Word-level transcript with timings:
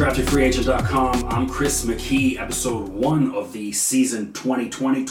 UndraftedFreeAgent.com. 0.00 1.26
I'm 1.28 1.46
Chris 1.46 1.84
McKee, 1.84 2.40
episode 2.40 2.88
one 2.88 3.34
of 3.34 3.52
the 3.52 3.70
season 3.72 4.32
2020-21 4.32 5.04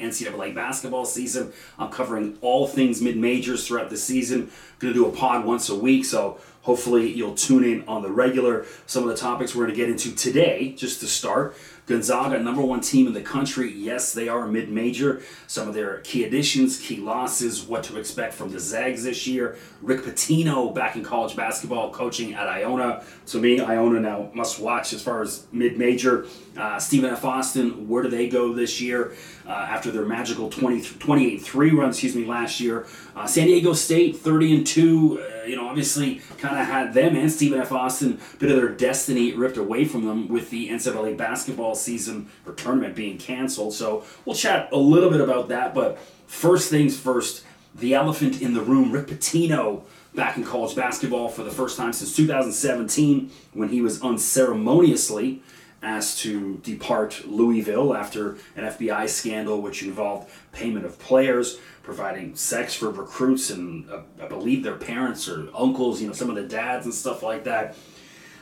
NCAA 0.00 0.52
basketball 0.52 1.04
season. 1.04 1.52
I'm 1.78 1.88
covering 1.88 2.36
all 2.40 2.66
things 2.66 3.00
mid-majors 3.00 3.64
throughout 3.64 3.90
the 3.90 3.96
season. 3.96 4.50
Going 4.80 4.92
to 4.92 4.98
do 4.98 5.06
a 5.06 5.12
pod 5.12 5.44
once 5.44 5.68
a 5.68 5.76
week, 5.76 6.04
so 6.04 6.40
hopefully 6.62 7.12
you'll 7.12 7.36
tune 7.36 7.62
in 7.62 7.84
on 7.86 8.02
the 8.02 8.10
regular. 8.10 8.66
Some 8.86 9.04
of 9.04 9.08
the 9.08 9.16
topics 9.16 9.54
we're 9.54 9.66
going 9.66 9.76
to 9.76 9.80
get 9.80 9.88
into 9.88 10.12
today, 10.16 10.72
just 10.72 10.98
to 11.02 11.06
start. 11.06 11.56
Gonzaga, 11.86 12.38
number 12.38 12.62
one 12.62 12.80
team 12.80 13.06
in 13.06 13.12
the 13.12 13.20
country. 13.20 13.70
Yes, 13.70 14.14
they 14.14 14.26
are 14.28 14.48
mid 14.48 14.70
major. 14.70 15.20
Some 15.46 15.68
of 15.68 15.74
their 15.74 15.98
key 15.98 16.24
additions, 16.24 16.78
key 16.78 16.96
losses, 16.96 17.62
what 17.62 17.84
to 17.84 17.98
expect 17.98 18.32
from 18.32 18.50
the 18.50 18.58
Zags 18.58 19.04
this 19.04 19.26
year. 19.26 19.58
Rick 19.82 20.00
Pitino 20.00 20.74
back 20.74 20.96
in 20.96 21.04
college 21.04 21.36
basketball, 21.36 21.90
coaching 21.90 22.34
at 22.34 22.48
Iona. 22.48 23.04
To 23.26 23.38
me, 23.38 23.60
Iona 23.60 24.00
now 24.00 24.30
must 24.32 24.60
watch 24.60 24.94
as 24.94 25.02
far 25.02 25.20
as 25.20 25.46
mid 25.52 25.78
major. 25.78 26.26
Uh, 26.56 26.78
Stephen 26.78 27.10
F. 27.10 27.24
Austin, 27.24 27.86
where 27.88 28.02
do 28.02 28.08
they 28.08 28.28
go 28.28 28.54
this 28.54 28.80
year 28.80 29.12
uh, 29.46 29.50
after 29.50 29.90
their 29.90 30.06
magical 30.06 30.48
28 30.48 31.42
3 31.42 31.70
run, 31.72 31.88
excuse 31.90 32.14
me, 32.14 32.24
last 32.24 32.60
year? 32.60 32.86
Uh, 33.14 33.26
San 33.26 33.46
Diego 33.46 33.74
State, 33.74 34.16
30 34.16 34.56
and 34.56 34.66
2. 34.66 35.20
Uh, 35.20 35.44
you 35.46 35.56
know, 35.56 35.68
obviously 35.68 36.20
kind 36.38 36.58
of 36.58 36.66
had 36.66 36.94
them 36.94 37.16
and 37.16 37.30
Stephen 37.30 37.60
F. 37.60 37.72
Austin, 37.72 38.18
bit 38.38 38.50
of 38.50 38.56
their 38.56 38.70
destiny 38.70 39.32
ripped 39.34 39.56
away 39.56 39.84
from 39.84 40.06
them 40.06 40.28
with 40.28 40.50
the 40.50 40.68
NCAA 40.68 41.16
basketball 41.16 41.73
season 41.74 42.30
or 42.46 42.52
tournament 42.52 42.94
being 42.94 43.18
canceled. 43.18 43.74
So 43.74 44.04
we'll 44.24 44.36
chat 44.36 44.68
a 44.72 44.76
little 44.76 45.10
bit 45.10 45.20
about 45.20 45.48
that. 45.48 45.74
But 45.74 45.98
first 46.26 46.70
things 46.70 46.98
first, 46.98 47.44
the 47.74 47.94
elephant 47.94 48.40
in 48.40 48.54
the 48.54 48.62
room, 48.62 48.92
Rick 48.92 49.08
Pitino 49.08 49.82
back 50.14 50.36
in 50.36 50.44
college 50.44 50.76
basketball 50.76 51.28
for 51.28 51.42
the 51.42 51.50
first 51.50 51.76
time 51.76 51.92
since 51.92 52.14
2017 52.14 53.30
when 53.52 53.68
he 53.68 53.80
was 53.80 54.00
unceremoniously 54.00 55.42
asked 55.84 56.20
to 56.20 56.56
depart 56.62 57.26
Louisville 57.26 57.94
after 57.94 58.32
an 58.56 58.64
FBI 58.64 59.08
scandal 59.08 59.60
which 59.60 59.82
involved 59.82 60.30
payment 60.52 60.86
of 60.86 60.98
players, 60.98 61.58
providing 61.82 62.34
sex 62.34 62.74
for 62.74 62.90
recruits, 62.90 63.50
and 63.50 63.90
uh, 63.90 64.00
I 64.20 64.26
believe 64.26 64.62
their 64.62 64.76
parents 64.76 65.28
or 65.28 65.48
uncles, 65.54 66.00
you 66.00 66.06
know, 66.06 66.14
some 66.14 66.30
of 66.30 66.36
the 66.36 66.44
dads 66.44 66.86
and 66.86 66.94
stuff 66.94 67.22
like 67.22 67.44
that. 67.44 67.76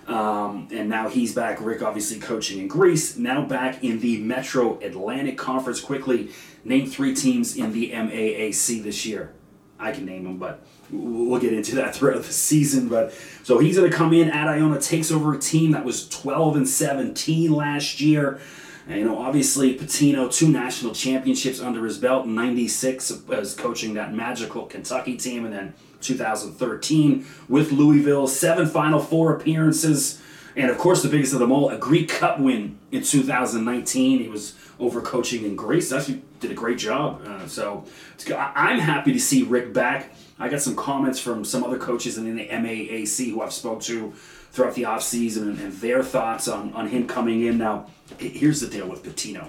Um, 0.06 0.68
and 0.72 0.88
now 0.88 1.08
he's 1.08 1.34
back. 1.34 1.60
Rick 1.60 1.82
obviously 1.82 2.18
coaching 2.18 2.58
in 2.58 2.68
Greece. 2.68 3.16
Now 3.16 3.44
back 3.44 3.84
in 3.84 4.00
the 4.00 4.18
Metro 4.18 4.78
Atlantic 4.80 5.38
Conference. 5.38 5.80
Quickly, 5.80 6.30
name 6.64 6.86
three 6.86 7.14
teams 7.14 7.56
in 7.56 7.72
the 7.72 7.92
MAAC 7.92 8.82
this 8.82 9.06
year. 9.06 9.32
I 9.78 9.92
can 9.92 10.04
name 10.04 10.24
them, 10.24 10.38
but 10.38 10.64
we'll 10.90 11.40
get 11.40 11.52
into 11.52 11.74
that 11.76 11.94
throughout 11.94 12.22
the 12.22 12.32
season. 12.32 12.88
But 12.88 13.12
so 13.42 13.58
he's 13.58 13.76
going 13.76 13.90
to 13.90 13.96
come 13.96 14.12
in 14.12 14.30
at 14.30 14.48
Iona, 14.48 14.80
takes 14.80 15.10
over 15.10 15.34
a 15.34 15.38
team 15.38 15.72
that 15.72 15.84
was 15.84 16.08
12 16.08 16.56
and 16.56 16.68
17 16.68 17.52
last 17.52 18.00
year. 18.00 18.40
And, 18.88 18.98
you 18.98 19.04
know, 19.04 19.18
obviously 19.18 19.78
Pitino, 19.78 20.32
two 20.32 20.48
national 20.48 20.92
championships 20.92 21.60
under 21.60 21.84
his 21.84 21.98
belt, 21.98 22.26
96 22.26 23.22
as 23.30 23.54
coaching 23.54 23.94
that 23.94 24.12
magical 24.12 24.66
Kentucky 24.66 25.16
team, 25.16 25.44
and 25.44 25.54
then 25.54 25.74
2013 26.02 27.26
with 27.48 27.72
Louisville, 27.72 28.26
seven 28.26 28.66
Final 28.66 29.00
Four 29.00 29.34
appearances, 29.34 30.20
and 30.56 30.70
of 30.70 30.78
course 30.78 31.02
the 31.02 31.08
biggest 31.08 31.32
of 31.32 31.38
them 31.38 31.52
all, 31.52 31.70
a 31.70 31.78
Greek 31.78 32.08
Cup 32.08 32.38
win 32.38 32.78
in 32.90 33.02
2019. 33.02 34.20
He 34.20 34.28
was 34.28 34.54
over 34.78 35.00
coaching 35.00 35.44
in 35.44 35.56
Greece. 35.56 35.92
Actually, 35.92 36.22
did 36.40 36.50
a 36.50 36.54
great 36.54 36.76
job. 36.76 37.22
Uh, 37.24 37.46
so 37.46 37.84
I'm 38.30 38.78
happy 38.78 39.12
to 39.12 39.20
see 39.20 39.44
Rick 39.44 39.72
back. 39.72 40.12
I 40.38 40.48
got 40.48 40.60
some 40.60 40.74
comments 40.74 41.20
from 41.20 41.44
some 41.44 41.62
other 41.62 41.78
coaches 41.78 42.18
in 42.18 42.34
the 42.34 42.48
MAAC 42.48 43.30
who 43.30 43.42
I've 43.42 43.52
spoke 43.52 43.80
to 43.82 44.12
throughout 44.50 44.74
the 44.74 44.82
offseason 44.82 45.42
and, 45.42 45.58
and 45.60 45.72
their 45.74 46.02
thoughts 46.02 46.48
on, 46.48 46.72
on 46.74 46.88
him 46.88 47.06
coming 47.06 47.42
in. 47.42 47.58
Now, 47.58 47.86
here's 48.18 48.60
the 48.60 48.66
deal 48.66 48.88
with 48.88 49.02
Pitino. 49.04 49.46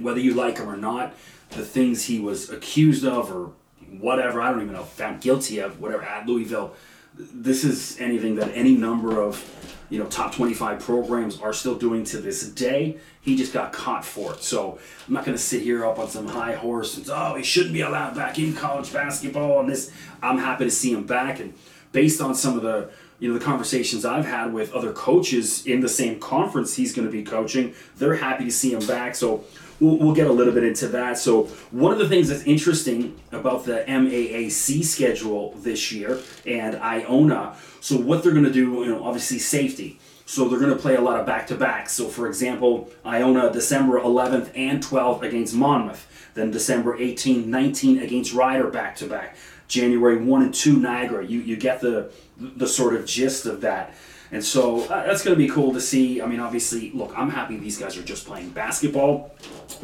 Whether 0.00 0.20
you 0.20 0.34
like 0.34 0.58
him 0.58 0.68
or 0.68 0.76
not, 0.76 1.14
the 1.50 1.64
things 1.64 2.04
he 2.04 2.20
was 2.20 2.48
accused 2.48 3.04
of 3.04 3.32
or 3.32 3.52
whatever, 3.98 4.40
I 4.40 4.50
don't 4.50 4.62
even 4.62 4.74
know, 4.74 4.82
found 4.82 5.20
guilty 5.20 5.58
of, 5.58 5.80
whatever, 5.80 6.02
at 6.02 6.26
Louisville, 6.26 6.74
this 7.14 7.64
is 7.64 7.98
anything 8.00 8.36
that 8.36 8.50
any 8.54 8.76
number 8.76 9.20
of 9.20 9.44
you 9.90 9.98
know 9.98 10.06
top 10.06 10.34
25 10.34 10.80
programs 10.80 11.40
are 11.40 11.52
still 11.52 11.74
doing 11.74 12.04
to 12.04 12.18
this 12.18 12.48
day. 12.48 12.98
He 13.20 13.36
just 13.36 13.52
got 13.52 13.72
caught 13.72 14.04
for 14.04 14.34
it. 14.34 14.42
So 14.42 14.78
i'm 15.06 15.14
not 15.14 15.24
going 15.24 15.36
to 15.36 15.42
sit 15.42 15.62
here 15.62 15.84
up 15.84 15.98
on 15.98 16.08
some 16.08 16.28
high 16.28 16.54
horse 16.54 16.96
and 16.96 17.06
say 17.06 17.12
oh 17.14 17.34
he 17.34 17.42
shouldn't 17.42 17.74
be 17.74 17.80
allowed 17.80 18.14
back 18.14 18.38
in 18.38 18.54
college 18.54 18.92
basketball 18.92 19.60
and 19.60 19.68
this. 19.68 19.90
I'm 20.22 20.38
happy 20.38 20.64
to 20.64 20.70
see 20.70 20.92
him 20.92 21.04
back 21.04 21.40
and 21.40 21.52
based 21.92 22.20
on 22.20 22.34
some 22.34 22.56
of 22.56 22.62
the 22.62 22.90
you 23.18 23.28
know 23.28 23.38
the 23.38 23.44
conversations 23.44 24.04
i've 24.04 24.24
had 24.24 24.52
with 24.52 24.72
other 24.72 24.92
coaches 24.92 25.66
in 25.66 25.80
the 25.80 25.88
same 25.88 26.20
conference 26.20 26.76
he's 26.76 26.94
going 26.94 27.06
to 27.06 27.12
be 27.12 27.22
coaching 27.22 27.74
they're 27.98 28.14
happy 28.14 28.44
to 28.44 28.52
see 28.52 28.72
him 28.72 28.86
back. 28.86 29.14
So 29.14 29.44
we'll, 29.80 30.14
get 30.14 30.26
a 30.26 30.32
little 30.32 30.52
bit 30.52 30.64
into 30.64 30.88
that. 30.88 31.18
So 31.18 31.44
one 31.70 31.92
of 31.92 31.98
the 31.98 32.08
things 32.08 32.28
that's 32.28 32.42
interesting 32.44 33.18
about 33.32 33.64
the 33.64 33.84
MAAC 33.88 34.84
schedule 34.84 35.52
this 35.58 35.90
year 35.90 36.20
and 36.46 36.76
Iona. 36.76 37.56
So 37.80 37.96
what 37.96 38.22
they're 38.22 38.32
going 38.32 38.44
to 38.44 38.52
do, 38.52 38.74
you 38.84 38.86
know, 38.86 39.02
obviously 39.02 39.38
safety. 39.38 39.98
So 40.26 40.48
they're 40.48 40.60
going 40.60 40.70
to 40.70 40.78
play 40.78 40.94
a 40.94 41.00
lot 41.00 41.18
of 41.18 41.26
back 41.26 41.48
to 41.48 41.56
backs. 41.56 41.92
So 41.92 42.08
for 42.08 42.28
example, 42.28 42.90
Iona 43.04 43.52
December 43.52 43.98
11th 44.00 44.52
and 44.54 44.82
12th 44.82 45.22
against 45.22 45.54
Monmouth. 45.54 46.06
Then 46.34 46.52
December 46.52 46.96
18, 46.96 47.50
19 47.50 47.98
against 47.98 48.32
Rider 48.32 48.68
back 48.68 48.94
to 48.96 49.06
back. 49.06 49.36
January 49.66 50.22
1 50.22 50.42
and 50.42 50.54
2 50.54 50.78
Niagara. 50.78 51.24
You 51.24 51.40
you 51.40 51.56
get 51.56 51.80
the 51.80 52.12
the 52.36 52.66
sort 52.66 52.94
of 52.94 53.06
gist 53.06 53.46
of 53.46 53.60
that. 53.62 53.94
And 54.32 54.44
so 54.44 54.82
uh, 54.84 55.06
that's 55.06 55.24
going 55.24 55.36
to 55.36 55.42
be 55.42 55.48
cool 55.48 55.72
to 55.72 55.80
see. 55.80 56.22
I 56.22 56.26
mean, 56.26 56.40
obviously, 56.40 56.90
look, 56.92 57.12
I'm 57.16 57.30
happy 57.30 57.56
these 57.56 57.78
guys 57.78 57.96
are 57.96 58.02
just 58.02 58.26
playing 58.26 58.50
basketball, 58.50 59.34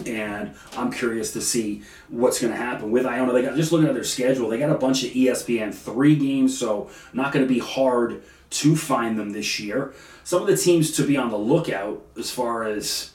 and 0.06 0.54
I'm 0.76 0.92
curious 0.92 1.32
to 1.32 1.40
see 1.40 1.82
what's 2.08 2.40
going 2.40 2.52
to 2.52 2.58
happen 2.58 2.90
with 2.90 3.06
Iona. 3.06 3.32
They 3.32 3.42
got 3.42 3.56
just 3.56 3.72
looking 3.72 3.88
at 3.88 3.94
their 3.94 4.04
schedule, 4.04 4.48
they 4.48 4.58
got 4.58 4.70
a 4.70 4.78
bunch 4.78 5.02
of 5.02 5.10
ESPN 5.10 5.74
three 5.74 6.14
games, 6.14 6.56
so 6.56 6.90
not 7.12 7.32
going 7.32 7.46
to 7.46 7.52
be 7.52 7.58
hard 7.58 8.22
to 8.48 8.76
find 8.76 9.18
them 9.18 9.30
this 9.30 9.58
year. 9.58 9.92
Some 10.22 10.42
of 10.42 10.48
the 10.48 10.56
teams 10.56 10.92
to 10.92 11.06
be 11.06 11.16
on 11.16 11.30
the 11.30 11.38
lookout 11.38 12.04
as 12.16 12.30
far 12.30 12.64
as 12.64 13.10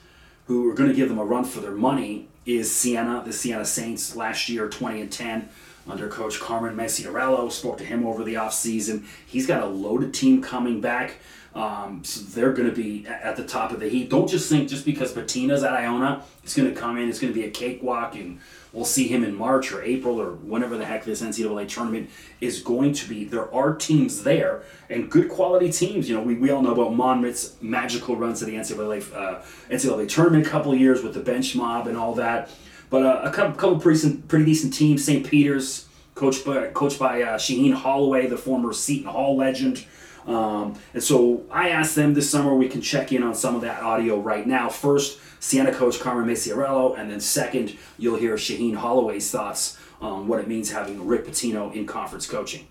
who 0.48 0.70
are 0.70 0.74
going 0.74 0.90
to 0.90 0.96
give 0.96 1.08
them 1.08 1.18
a 1.18 1.24
run 1.24 1.46
for 1.46 1.62
their 1.62 1.72
money 1.72 2.28
is 2.46 2.76
Siena, 2.76 3.24
the 3.26 3.32
Siena 3.32 3.64
Saints 3.64 4.16
last 4.16 4.50
year, 4.50 4.68
20 4.68 5.02
and 5.02 5.12
10 5.12 5.50
under 5.88 6.08
coach 6.08 6.40
Carmen 6.40 6.76
Maciariello. 6.76 7.52
Spoke 7.52 7.78
to 7.80 7.84
him 7.84 8.06
over 8.06 8.24
the 8.24 8.36
offseason. 8.36 9.06
He's 9.26 9.48
got 9.48 9.64
a 9.64 9.68
loaded 9.68 10.14
team 10.14 10.42
coming 10.42 10.82
back. 10.82 11.16
Um, 11.54 12.02
so 12.06 12.22
they're 12.22 12.54
going 12.54 12.70
to 12.70 12.76
be 12.76 13.06
at 13.08 13.36
the 13.36 13.44
top 13.44 13.72
of 13.72 13.82
the 13.82 13.90
heap. 13.90 14.10
Don't 14.10 14.30
just 14.30 14.50
think 14.50 14.70
just 14.70 14.86
because 14.86 15.14
Pitino's 15.14 15.64
at 15.64 15.74
Iona, 15.74 16.24
it's 16.44 16.56
going 16.56 16.74
to 16.74 16.80
come 16.80 16.98
in, 16.98 17.10
it's 17.10 17.20
going 17.20 17.34
to 17.34 17.38
be 17.38 17.46
a 17.46 17.52
cakewalk, 17.52 18.16
and 18.16 18.40
we'll 18.72 18.86
see 18.86 19.08
him 19.08 19.26
in 19.26 19.36
March 19.36 19.74
or 19.74 19.84
April 19.84 20.22
or 20.22 20.32
whenever 20.32 20.78
the 20.78 20.86
heck 20.86 21.04
this 21.04 21.22
NCAA 21.22 21.68
tournament 21.68 22.10
is 22.40 22.62
going 22.62 22.94
to 22.94 23.10
be. 23.10 23.26
There 23.26 23.54
are 23.54 23.76
teams 23.76 24.24
there 24.24 24.64
and 24.90 25.12
good 25.12 25.28
quality 25.28 25.70
teams. 25.70 26.08
You 26.08 26.16
know, 26.16 26.24
we, 26.24 26.36
we 26.36 26.52
all 26.52 26.62
know 26.62 26.72
about 26.72 26.96
Monmouth's 26.96 27.62
magical 27.62 28.16
runs 28.16 28.40
to 28.40 28.46
the 28.46 28.56
NCAA, 28.56 29.14
uh, 29.14 29.42
NCAA 29.70 30.08
tournament 30.08 30.48
a 30.48 30.50
couple 30.50 30.74
years 30.74 31.04
with 31.04 31.14
the 31.14 31.20
bench 31.20 31.54
mob 31.56 31.88
and 31.88 31.98
all 31.98 32.16
that. 32.16 32.50
But 32.92 33.04
uh, 33.04 33.22
a 33.24 33.32
couple, 33.32 33.56
couple 33.56 33.80
pretty, 33.80 34.18
pretty 34.28 34.46
decent 34.46 34.74
teams. 34.76 35.04
St. 35.04 35.26
Peter's, 35.26 35.88
coached 36.14 36.46
by, 36.46 36.68
coached 36.68 37.00
by 37.00 37.24
uh, 37.24 37.38
Shaheen 37.40 37.74
Holloway, 37.74 38.28
the 38.28 38.38
former 38.38 38.74
Seton 38.74 39.12
Hall 39.12 39.36
legend. 39.36 39.84
Um, 40.28 40.76
and 40.94 41.02
so 41.02 41.44
I 41.50 41.70
asked 41.70 41.96
them 41.96 42.14
this 42.14 42.30
summer, 42.30 42.54
we 42.54 42.68
can 42.68 42.82
check 42.82 43.12
in 43.12 43.24
on 43.24 43.34
some 43.34 43.56
of 43.56 43.62
that 43.62 43.82
audio 43.82 44.20
right 44.20 44.46
now. 44.46 44.70
First, 44.70 45.20
Siena 45.40 45.74
coach 45.74 46.00
Carmen 46.00 46.30
Maciariello, 46.30 47.00
and 47.00 47.10
then 47.10 47.20
second, 47.20 47.76
you'll 47.98 48.18
hear 48.18 48.36
Shaheen 48.36 48.76
Holloway's 48.76 49.32
thoughts 49.32 49.80
on 50.00 50.28
what 50.28 50.40
it 50.40 50.48
means 50.48 50.72
having 50.72 51.08
Rick 51.08 51.26
Pitino 51.26 51.74
in 51.74 51.88
conference 51.88 52.28
coaching. 52.28 52.68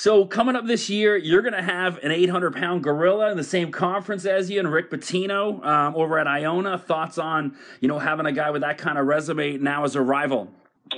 So 0.00 0.24
coming 0.24 0.56
up 0.56 0.64
this 0.64 0.88
year, 0.88 1.14
you're 1.14 1.42
going 1.42 1.52
to 1.52 1.60
have 1.60 1.98
an 1.98 2.10
800 2.10 2.54
pound 2.54 2.82
gorilla 2.82 3.30
in 3.30 3.36
the 3.36 3.44
same 3.44 3.70
conference 3.70 4.24
as 4.24 4.48
you 4.48 4.58
and 4.58 4.72
Rick 4.72 4.90
Pitino 4.90 5.62
um, 5.62 5.94
over 5.94 6.18
at 6.18 6.26
Iona. 6.26 6.78
Thoughts 6.78 7.18
on 7.18 7.54
you 7.80 7.88
know 7.88 7.98
having 7.98 8.24
a 8.24 8.32
guy 8.32 8.48
with 8.48 8.62
that 8.62 8.78
kind 8.78 8.96
of 8.96 9.06
resume 9.06 9.58
now 9.58 9.84
as 9.84 9.96
a 9.96 10.00
rival? 10.00 10.48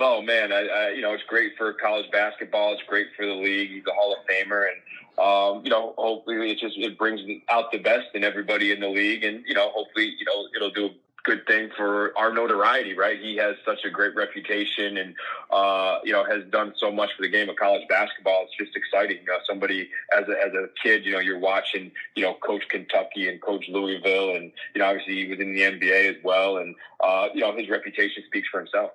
Oh 0.00 0.22
man, 0.22 0.52
I, 0.52 0.68
I, 0.68 0.90
you 0.90 1.02
know 1.02 1.14
it's 1.14 1.24
great 1.24 1.54
for 1.58 1.72
college 1.72 2.08
basketball. 2.12 2.74
It's 2.74 2.82
great 2.86 3.08
for 3.16 3.26
the 3.26 3.32
league. 3.32 3.70
He's 3.70 3.82
a 3.88 3.92
Hall 3.92 4.14
of 4.14 4.24
Famer, 4.24 4.68
and 4.70 5.18
um, 5.18 5.64
you 5.64 5.70
know 5.70 5.94
hopefully 5.98 6.52
it 6.52 6.60
just 6.60 6.78
it 6.78 6.96
brings 6.96 7.20
out 7.50 7.72
the 7.72 7.78
best 7.78 8.06
in 8.14 8.22
everybody 8.22 8.70
in 8.70 8.78
the 8.78 8.88
league, 8.88 9.24
and 9.24 9.42
you 9.48 9.54
know 9.54 9.72
hopefully 9.74 10.14
you 10.16 10.24
know 10.26 10.46
it'll 10.54 10.70
do 10.70 10.94
good 11.24 11.46
thing 11.46 11.70
for 11.76 12.16
our 12.18 12.32
notoriety, 12.32 12.94
right? 12.94 13.18
He 13.20 13.36
has 13.36 13.56
such 13.64 13.84
a 13.84 13.90
great 13.90 14.14
reputation 14.14 14.96
and, 14.96 15.14
uh, 15.50 15.98
you 16.04 16.12
know, 16.12 16.24
has 16.24 16.44
done 16.50 16.74
so 16.78 16.90
much 16.90 17.10
for 17.16 17.22
the 17.22 17.28
game 17.28 17.48
of 17.48 17.56
college 17.56 17.86
basketball. 17.88 18.44
It's 18.44 18.56
just 18.56 18.76
exciting. 18.76 19.24
Know, 19.24 19.38
somebody 19.48 19.88
as 20.12 20.28
a, 20.28 20.32
as 20.32 20.52
a 20.54 20.68
kid, 20.82 21.04
you 21.04 21.12
know, 21.12 21.20
you're 21.20 21.38
watching, 21.38 21.92
you 22.16 22.24
know, 22.24 22.34
coach 22.34 22.62
Kentucky 22.68 23.28
and 23.28 23.40
coach 23.40 23.66
Louisville 23.68 24.36
and, 24.36 24.52
you 24.74 24.80
know, 24.80 24.86
obviously 24.86 25.14
he 25.14 25.28
was 25.28 25.38
in 25.38 25.54
the 25.54 25.60
NBA 25.60 26.16
as 26.16 26.16
well. 26.24 26.58
And, 26.58 26.74
uh, 27.00 27.28
you 27.34 27.40
know, 27.40 27.56
his 27.56 27.68
reputation 27.68 28.22
speaks 28.26 28.48
for 28.48 28.58
himself. 28.58 28.90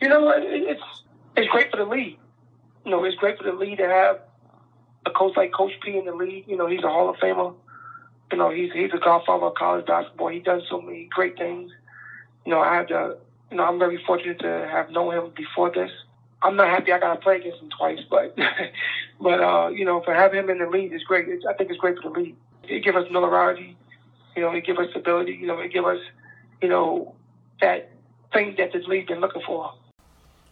You 0.00 0.08
know, 0.08 0.32
it's, 0.36 0.82
it's 1.36 1.48
great 1.50 1.70
for 1.70 1.78
the 1.78 1.84
league. 1.84 2.18
You 2.84 2.90
know, 2.90 3.04
it's 3.04 3.16
great 3.16 3.38
for 3.38 3.44
the 3.44 3.52
league 3.52 3.78
to 3.78 3.88
have 3.88 4.20
a 5.06 5.10
coach 5.10 5.36
like 5.36 5.52
Coach 5.52 5.72
P 5.84 5.96
in 5.96 6.04
the 6.04 6.14
league. 6.14 6.44
You 6.46 6.56
know, 6.56 6.66
he's 6.66 6.82
a 6.82 6.88
Hall 6.88 7.08
of 7.08 7.16
Famer 7.16 7.54
you 8.32 8.38
know, 8.38 8.50
he's 8.50 8.72
he's 8.72 8.90
a 8.94 8.98
godfather 8.98 9.46
of 9.46 9.54
college 9.54 9.86
basketball. 9.86 10.28
He 10.28 10.40
does 10.40 10.62
so 10.68 10.80
many 10.80 11.04
great 11.10 11.36
things. 11.36 11.70
You 12.44 12.52
know, 12.52 12.60
I 12.60 12.74
had 12.74 12.88
to, 12.88 13.16
you 13.50 13.58
know, 13.58 13.64
I'm 13.64 13.78
very 13.78 14.02
fortunate 14.04 14.40
to 14.40 14.68
have 14.70 14.90
known 14.90 15.14
him 15.14 15.32
before 15.36 15.70
this. 15.70 15.90
I'm 16.42 16.56
not 16.56 16.68
happy 16.68 16.92
I 16.92 16.98
got 16.98 17.14
to 17.14 17.20
play 17.20 17.36
against 17.36 17.60
him 17.60 17.70
twice, 17.70 18.00
but 18.10 18.36
but 19.20 19.40
uh, 19.40 19.68
you 19.68 19.84
know, 19.84 20.02
for 20.02 20.14
having 20.14 20.40
him 20.40 20.50
in 20.50 20.58
the 20.58 20.66
league 20.66 20.92
is 20.92 21.04
great. 21.04 21.28
It's, 21.28 21.44
I 21.46 21.52
think 21.52 21.70
it's 21.70 21.78
great 21.78 21.98
for 22.02 22.10
the 22.10 22.18
league. 22.18 22.36
It 22.64 22.82
give 22.82 22.96
us 22.96 23.06
notoriety. 23.10 23.76
You 24.34 24.42
know, 24.42 24.52
it 24.52 24.64
give 24.64 24.78
us 24.78 24.90
stability. 24.90 25.38
You 25.40 25.46
know, 25.46 25.58
it 25.60 25.72
give 25.72 25.84
us, 25.84 26.00
you 26.62 26.68
know, 26.68 27.14
that 27.60 27.90
thing 28.32 28.54
that 28.56 28.72
this 28.72 28.86
league 28.86 29.08
been 29.08 29.20
looking 29.20 29.42
for. 29.46 29.74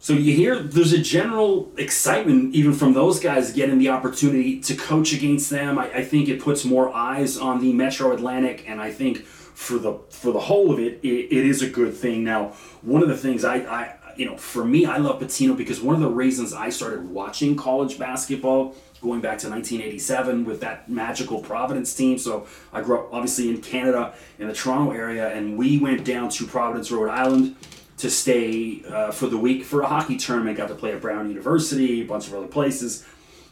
So 0.03 0.15
you 0.15 0.35
hear 0.35 0.59
there's 0.59 0.95
a 0.95 0.99
general 0.99 1.71
excitement 1.77 2.55
even 2.55 2.73
from 2.73 2.95
those 2.95 3.21
guys 3.21 3.53
getting 3.53 3.79
the 3.79 3.91
opportunity 3.91 4.59
to 4.61 4.75
coach 4.75 5.13
against 5.13 5.51
them. 5.51 5.79
I, 5.79 5.93
I, 5.93 6.05
think 6.05 6.31
it 6.31 6.41
puts 6.41 6.65
more 6.65 6.91
eyes 6.95 7.37
on 7.37 7.61
the 7.61 7.75
Metro 7.75 8.11
Atlantic, 8.11 8.65
and 8.67 8.81
I 8.81 8.93
think 8.93 9.27
for 9.27 9.77
the 9.77 9.99
for 10.09 10.33
the 10.33 10.41
whole 10.41 10.73
of 10.73 10.79
it, 10.79 11.01
it, 11.03 11.31
it 11.31 11.47
is 11.47 11.61
a 11.61 11.69
good 11.69 11.93
thing. 11.93 12.25
Now, 12.25 12.55
one 12.81 13.03
of 13.03 13.11
the 13.11 13.17
things 13.17 13.45
I, 13.45 13.57
I 13.57 13.97
you 14.17 14.25
know 14.25 14.39
for 14.39 14.65
me, 14.65 14.87
I 14.87 14.97
love 14.97 15.21
Pitino 15.21 15.55
because 15.55 15.83
one 15.83 15.95
of 15.95 16.01
the 16.01 16.09
reasons 16.09 16.55
I 16.55 16.71
started 16.71 17.11
watching 17.11 17.55
college 17.55 17.99
basketball 17.99 18.75
going 19.03 19.21
back 19.21 19.39
to 19.41 19.51
1987 19.51 20.47
with 20.47 20.63
that 20.63 20.89
magical 20.89 21.41
Providence 21.43 21.95
team. 21.95 22.17
So 22.17 22.47
I 22.73 22.81
grew 22.81 23.01
up 23.01 23.13
obviously 23.13 23.51
in 23.51 23.61
Canada 23.61 24.15
in 24.39 24.49
the 24.49 24.55
Toronto 24.55 24.93
area, 24.93 25.29
and 25.29 25.59
we 25.59 25.79
went 25.79 26.07
down 26.07 26.31
to 26.31 26.47
Providence, 26.47 26.91
Rhode 26.91 27.11
Island 27.11 27.57
to 28.01 28.11
stay 28.11 28.83
uh, 28.89 29.11
for 29.11 29.27
the 29.27 29.37
week 29.39 29.65
for 29.65 29.83
a 29.83 29.87
hockey 29.87 30.17
tournament. 30.17 30.57
Got 30.57 30.69
to 30.69 30.75
play 30.75 30.93
at 30.93 31.01
Brown 31.01 31.29
University, 31.29 32.03
a 32.03 32.05
bunch 32.05 32.27
of 32.29 32.35
other 32.35 32.47
places. 32.47 33.07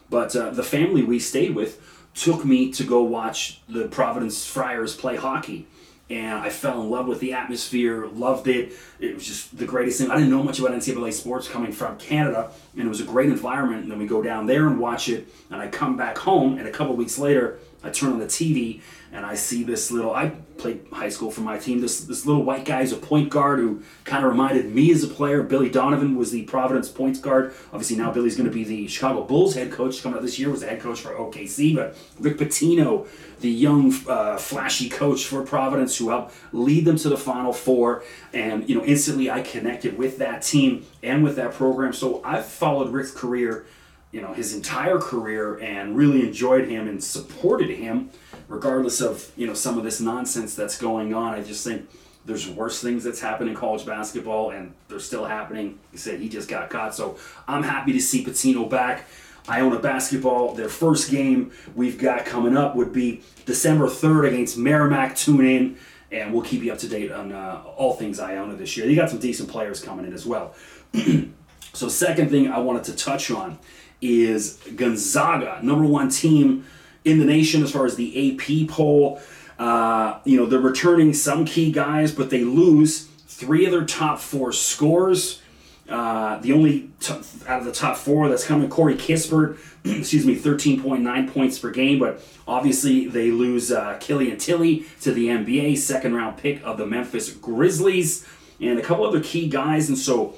But 0.09 0.35
uh, 0.35 0.49
the 0.51 0.63
family 0.63 1.03
we 1.03 1.19
stayed 1.19 1.55
with 1.55 1.81
took 2.15 2.43
me 2.43 2.71
to 2.73 2.83
go 2.83 3.03
watch 3.03 3.61
the 3.69 3.87
Providence 3.87 4.45
Friars 4.45 4.95
play 4.95 5.15
hockey. 5.15 5.67
And 6.09 6.39
I 6.39 6.49
fell 6.49 6.81
in 6.81 6.89
love 6.89 7.07
with 7.07 7.19
the 7.19 7.33
atmosphere, 7.33 8.07
loved 8.07 8.47
it. 8.47 8.73
It 8.99 9.13
was 9.13 9.27
just 9.27 9.55
the 9.55 9.65
greatest 9.65 9.99
thing. 9.99 10.09
I 10.09 10.15
didn't 10.15 10.31
know 10.31 10.41
much 10.41 10.57
about 10.57 10.71
NCAA 10.71 11.13
sports 11.13 11.47
coming 11.47 11.71
from 11.71 11.99
Canada, 11.99 12.49
and 12.73 12.81
it 12.81 12.89
was 12.89 12.99
a 12.99 13.03
great 13.05 13.29
environment. 13.29 13.83
And 13.83 13.91
then 13.91 13.99
we 13.99 14.07
go 14.07 14.23
down 14.23 14.47
there 14.47 14.65
and 14.67 14.79
watch 14.79 15.07
it, 15.07 15.27
and 15.51 15.61
I 15.61 15.67
come 15.67 15.97
back 15.97 16.17
home, 16.17 16.57
and 16.57 16.67
a 16.67 16.71
couple 16.71 16.95
weeks 16.95 17.19
later, 17.19 17.59
I 17.83 17.91
turn 17.91 18.11
on 18.11 18.17
the 18.17 18.25
TV, 18.25 18.81
and 19.11 19.25
I 19.25 19.35
see 19.35 19.63
this 19.63 19.91
little. 19.91 20.13
I 20.13 20.29
played 20.57 20.85
high 20.91 21.09
school 21.09 21.31
for 21.31 21.41
my 21.41 21.57
team. 21.57 21.81
This 21.81 22.01
this 22.01 22.25
little 22.25 22.43
white 22.43 22.65
guy 22.65 22.81
is 22.81 22.91
a 22.91 22.97
point 22.97 23.29
guard 23.29 23.59
who 23.59 23.81
kind 24.03 24.23
of 24.23 24.31
reminded 24.31 24.73
me 24.73 24.91
as 24.91 25.03
a 25.03 25.07
player. 25.07 25.41
Billy 25.41 25.69
Donovan 25.69 26.15
was 26.15 26.31
the 26.31 26.43
Providence 26.43 26.89
point 26.89 27.21
guard. 27.21 27.53
Obviously 27.73 27.95
now 27.95 28.11
Billy's 28.11 28.35
going 28.35 28.47
to 28.47 28.53
be 28.53 28.63
the 28.63 28.87
Chicago 28.87 29.23
Bulls 29.23 29.55
head 29.55 29.71
coach 29.71 30.03
coming 30.03 30.17
up 30.17 30.23
this 30.23 30.37
year. 30.37 30.49
Was 30.49 30.61
the 30.61 30.67
head 30.67 30.79
coach 30.79 31.01
for 31.01 31.09
OKC, 31.09 31.75
but 31.75 31.97
Rick 32.19 32.37
Pitino, 32.37 33.07
the 33.39 33.49
young 33.49 33.93
uh, 34.07 34.37
flashy 34.37 34.89
coach 34.89 35.25
for 35.25 35.43
Providence, 35.43 35.97
who 35.97 36.09
helped 36.09 36.35
lead 36.51 36.85
them 36.85 36.97
to 36.97 37.09
the 37.09 37.17
Final 37.17 37.53
Four, 37.53 38.03
and 38.33 38.69
you 38.69 38.75
know 38.75 38.85
instantly 38.85 39.31
I 39.31 39.41
connected 39.41 39.97
with 39.97 40.19
that 40.19 40.43
team 40.43 40.85
and 41.01 41.23
with 41.23 41.35
that 41.37 41.53
program. 41.53 41.93
So 41.93 42.21
I've 42.23 42.45
followed 42.45 42.91
Rick's 42.91 43.11
career 43.11 43.65
you 44.11 44.21
know 44.21 44.33
his 44.33 44.53
entire 44.53 44.97
career 44.97 45.59
and 45.59 45.95
really 45.95 46.25
enjoyed 46.25 46.67
him 46.67 46.87
and 46.87 47.03
supported 47.03 47.69
him 47.69 48.09
regardless 48.47 49.01
of 49.01 49.31
you 49.35 49.47
know 49.47 49.53
some 49.53 49.77
of 49.77 49.83
this 49.83 50.01
nonsense 50.01 50.55
that's 50.55 50.77
going 50.77 51.13
on. 51.13 51.33
I 51.33 51.41
just 51.41 51.63
think 51.63 51.87
there's 52.25 52.49
worse 52.49 52.81
things 52.81 53.03
that's 53.03 53.19
happened 53.19 53.49
in 53.49 53.55
college 53.55 53.85
basketball 53.85 54.51
and 54.51 54.73
they're 54.87 54.99
still 54.99 55.25
happening. 55.25 55.79
He 55.91 55.97
said 55.97 56.19
he 56.19 56.29
just 56.29 56.49
got 56.49 56.69
caught 56.69 56.95
so 56.95 57.17
i'm 57.47 57.63
happy 57.63 57.93
to 57.93 58.01
see 58.01 58.23
Pitino 58.25 58.69
back. 58.69 59.07
Iona 59.47 59.79
basketball. 59.79 60.53
Their 60.53 60.69
first 60.69 61.09
game 61.09 61.51
we've 61.75 61.97
got 61.97 62.25
coming 62.25 62.57
up 62.57 62.75
would 62.75 62.91
be 62.91 63.21
december 63.45 63.87
3rd 63.87 64.29
against 64.29 64.57
merrimack. 64.57 65.15
Tune 65.15 65.45
in 65.45 65.77
and 66.11 66.33
we'll 66.33 66.43
keep 66.43 66.63
you 66.63 66.73
up 66.73 66.79
to 66.79 66.87
date 66.87 67.11
on 67.11 67.31
uh, 67.31 67.61
all 67.77 67.93
things 67.93 68.19
iona 68.19 68.55
this 68.55 68.75
year. 68.75 68.87
They 68.87 68.95
got 68.95 69.09
some 69.11 69.19
decent 69.19 69.49
players 69.49 69.81
coming 69.81 70.05
in 70.05 70.13
as 70.13 70.25
well 70.25 70.55
so 71.73 71.87
second 71.87 72.29
thing 72.29 72.49
i 72.49 72.59
wanted 72.59 72.83
to 72.83 72.95
touch 72.95 73.31
on 73.31 73.57
is 74.01 74.59
Gonzaga, 74.75 75.59
number 75.61 75.85
one 75.85 76.09
team 76.09 76.65
in 77.03 77.19
the 77.19 77.25
nation 77.25 77.63
as 77.63 77.71
far 77.71 77.85
as 77.85 77.95
the 77.95 78.33
AP 78.33 78.69
poll. 78.69 79.21
Uh, 79.57 80.19
you 80.23 80.37
know, 80.37 80.45
they're 80.45 80.59
returning 80.59 81.13
some 81.13 81.45
key 81.45 81.71
guys, 81.71 82.11
but 82.13 82.29
they 82.29 82.43
lose 82.43 83.05
three 83.27 83.65
of 83.65 83.71
their 83.71 83.85
top 83.85 84.19
four 84.19 84.51
scores. 84.51 85.41
Uh, 85.89 86.37
the 86.39 86.53
only 86.53 86.89
t- 86.99 87.13
out 87.47 87.59
of 87.59 87.65
the 87.65 87.71
top 87.71 87.97
four 87.97 88.29
that's 88.29 88.45
coming, 88.45 88.69
Corey 88.69 88.95
Kispert, 88.95 89.57
excuse 89.83 90.25
me, 90.25 90.35
13.9 90.37 91.33
points 91.33 91.57
per 91.57 91.71
game, 91.71 91.97
but 91.97 92.21
obviously 92.47 93.07
they 93.07 93.31
lose 93.31 93.71
uh, 93.71 93.97
Killian 93.99 94.37
Tillie 94.37 94.85
to 95.01 95.11
the 95.11 95.27
NBA, 95.27 95.77
second 95.77 96.13
round 96.13 96.37
pick 96.37 96.61
of 96.63 96.77
the 96.77 96.85
Memphis 96.85 97.31
Grizzlies, 97.31 98.25
and 98.61 98.77
a 98.77 98.83
couple 98.83 99.05
other 99.05 99.21
key 99.21 99.49
guys. 99.49 99.89
And 99.89 99.97
so 99.97 100.35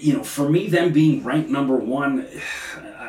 you 0.00 0.12
know, 0.12 0.22
for 0.22 0.48
me, 0.48 0.68
them 0.68 0.92
being 0.92 1.24
ranked 1.24 1.50
number 1.50 1.76
one, 1.76 2.26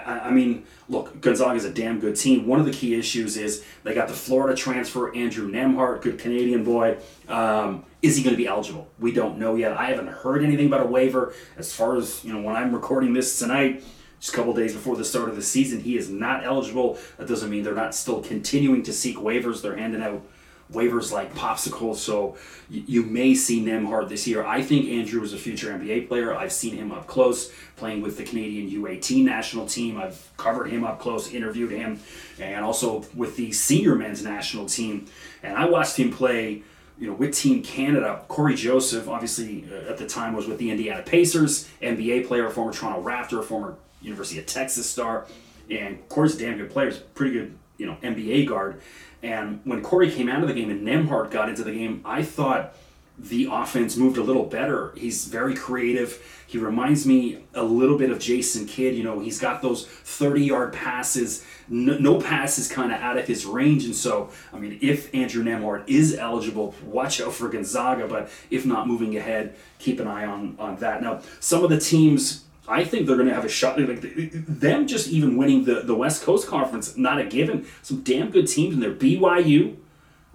I, 0.05 0.19
I, 0.25 0.31
mean, 0.31 0.65
look, 0.87 1.19
Gonzaga 1.21 1.55
is 1.55 1.65
a 1.65 1.71
damn 1.71 1.99
good 1.99 2.15
team. 2.15 2.47
One 2.47 2.59
of 2.59 2.65
the 2.65 2.71
key 2.71 2.95
issues 2.95 3.37
is 3.37 3.63
they 3.83 3.93
got 3.93 4.07
the 4.07 4.13
Florida 4.13 4.55
transfer, 4.55 5.13
Andrew 5.15 5.49
Nembhard, 5.49 6.01
good 6.01 6.17
Canadian 6.17 6.63
boy. 6.63 6.97
Um, 7.27 7.85
is 8.01 8.15
he 8.15 8.23
going 8.23 8.33
to 8.33 8.37
be 8.37 8.47
eligible? 8.47 8.89
We 8.99 9.11
don't 9.11 9.37
know 9.37 9.55
yet. 9.55 9.73
I 9.73 9.85
haven't 9.85 10.07
heard 10.07 10.43
anything 10.43 10.67
about 10.67 10.81
a 10.81 10.87
waiver. 10.87 11.33
As 11.57 11.73
far 11.73 11.97
as, 11.97 12.23
you 12.23 12.33
know, 12.33 12.41
when 12.41 12.55
I'm 12.55 12.73
recording 12.73 13.13
this 13.13 13.37
tonight, 13.37 13.83
just 14.19 14.33
a 14.33 14.37
couple 14.37 14.53
days 14.53 14.73
before 14.73 14.95
the 14.95 15.05
start 15.05 15.29
of 15.29 15.35
the 15.35 15.41
season, 15.41 15.81
he 15.81 15.97
is 15.97 16.09
not 16.09 16.45
eligible. 16.45 16.97
That 17.17 17.27
doesn't 17.27 17.49
mean 17.49 17.63
they're 17.63 17.73
not 17.73 17.95
still 17.95 18.21
continuing 18.21 18.83
to 18.83 18.93
seek 18.93 19.17
waivers. 19.17 19.61
They're 19.61 19.75
handing 19.75 20.01
out 20.01 20.25
waivers 20.71 21.11
like 21.11 21.33
popsicles. 21.35 21.97
So 21.97 22.37
you, 22.69 22.83
you 22.87 23.03
may 23.03 23.35
see 23.35 23.63
Nembhard 23.63 24.09
this 24.09 24.27
year. 24.27 24.43
I 24.45 24.61
think 24.61 24.87
Andrew 24.87 25.21
is 25.23 25.33
a 25.33 25.37
future 25.37 25.71
NBA 25.71 26.07
player. 26.07 26.33
I've 26.33 26.51
seen 26.51 26.75
him 26.75 26.91
up 26.91 27.07
close 27.07 27.51
playing 27.75 28.01
with 28.01 28.17
the 28.17 28.23
Canadian 28.23 28.69
U18 28.81 29.23
national 29.23 29.65
team. 29.65 29.97
I've 29.97 30.29
covered 30.37 30.67
him 30.67 30.83
up 30.83 30.99
close, 30.99 31.31
interviewed 31.31 31.71
him, 31.71 31.99
and 32.39 32.63
also 32.63 33.03
with 33.15 33.35
the 33.35 33.51
senior 33.51 33.95
men's 33.95 34.23
national 34.23 34.67
team. 34.67 35.07
And 35.43 35.57
I 35.57 35.65
watched 35.65 35.97
him 35.97 36.11
play. 36.11 36.63
You 36.99 37.07
know, 37.07 37.13
with 37.13 37.33
Team 37.33 37.63
Canada, 37.63 38.21
Cory 38.27 38.53
Joseph, 38.53 39.09
obviously 39.09 39.65
uh, 39.71 39.89
at 39.89 39.97
the 39.97 40.05
time 40.05 40.35
was 40.35 40.45
with 40.45 40.59
the 40.59 40.69
Indiana 40.69 41.01
Pacers, 41.01 41.67
NBA 41.81 42.27
player, 42.27 42.47
former 42.51 42.71
Toronto 42.71 43.01
Raptor, 43.01 43.43
former 43.43 43.75
University 44.03 44.39
of 44.39 44.45
Texas 44.45 44.87
star, 44.87 45.25
and 45.71 46.07
Cory's 46.09 46.35
a 46.35 46.39
damn 46.39 46.57
good 46.57 46.69
player. 46.69 46.91
He's 46.91 46.99
pretty 46.99 47.33
good, 47.33 47.57
you 47.81 47.87
know, 47.87 47.97
NBA 48.03 48.47
guard. 48.47 48.79
And 49.23 49.59
when 49.63 49.81
Cory 49.81 50.11
came 50.11 50.29
out 50.29 50.43
of 50.43 50.47
the 50.47 50.53
game 50.53 50.69
and 50.69 50.87
Nembhard 50.87 51.31
got 51.31 51.49
into 51.49 51.63
the 51.63 51.71
game, 51.71 52.01
I 52.05 52.21
thought 52.21 52.75
the 53.17 53.49
offense 53.51 53.97
moved 53.97 54.17
a 54.17 54.23
little 54.23 54.45
better. 54.45 54.93
He's 54.95 55.25
very 55.25 55.55
creative. 55.55 56.43
He 56.45 56.59
reminds 56.59 57.05
me 57.05 57.43
a 57.55 57.63
little 57.63 57.97
bit 57.97 58.11
of 58.11 58.19
Jason 58.19 58.67
Kidd. 58.67 58.95
You 58.95 59.03
know, 59.03 59.19
he's 59.19 59.39
got 59.39 59.63
those 59.63 59.85
30 59.85 60.45
yard 60.45 60.73
passes. 60.73 61.43
No, 61.67 61.97
no 61.97 62.19
pass 62.21 62.59
is 62.59 62.71
kind 62.71 62.91
of 62.91 62.99
out 62.99 63.17
of 63.17 63.25
his 63.25 63.45
range. 63.45 63.85
And 63.85 63.95
so, 63.95 64.29
I 64.53 64.59
mean, 64.59 64.77
if 64.81 65.13
Andrew 65.13 65.43
Nembhard 65.43 65.83
is 65.87 66.15
eligible, 66.15 66.75
watch 66.85 67.19
out 67.19 67.33
for 67.33 67.49
Gonzaga. 67.49 68.07
But 68.07 68.29
if 68.51 68.65
not, 68.65 68.87
moving 68.87 69.17
ahead, 69.17 69.55
keep 69.79 69.99
an 69.99 70.07
eye 70.07 70.25
on, 70.25 70.55
on 70.59 70.77
that. 70.77 71.01
Now, 71.01 71.21
some 71.39 71.63
of 71.63 71.71
the 71.71 71.79
teams 71.79 72.45
I 72.67 72.83
think 72.83 73.07
they're 73.07 73.15
going 73.15 73.27
to 73.27 73.33
have 73.33 73.45
a 73.45 73.49
shot. 73.49 73.79
Like 73.79 74.01
them 74.01 74.87
just 74.87 75.09
even 75.09 75.35
winning 75.35 75.65
the, 75.65 75.81
the 75.81 75.95
West 75.95 76.23
Coast 76.23 76.47
Conference, 76.47 76.95
not 76.95 77.19
a 77.19 77.25
given. 77.25 77.65
Some 77.81 78.01
damn 78.01 78.29
good 78.29 78.47
teams 78.47 78.75
in 78.75 78.79
there. 78.79 78.93
BYU, 78.93 79.77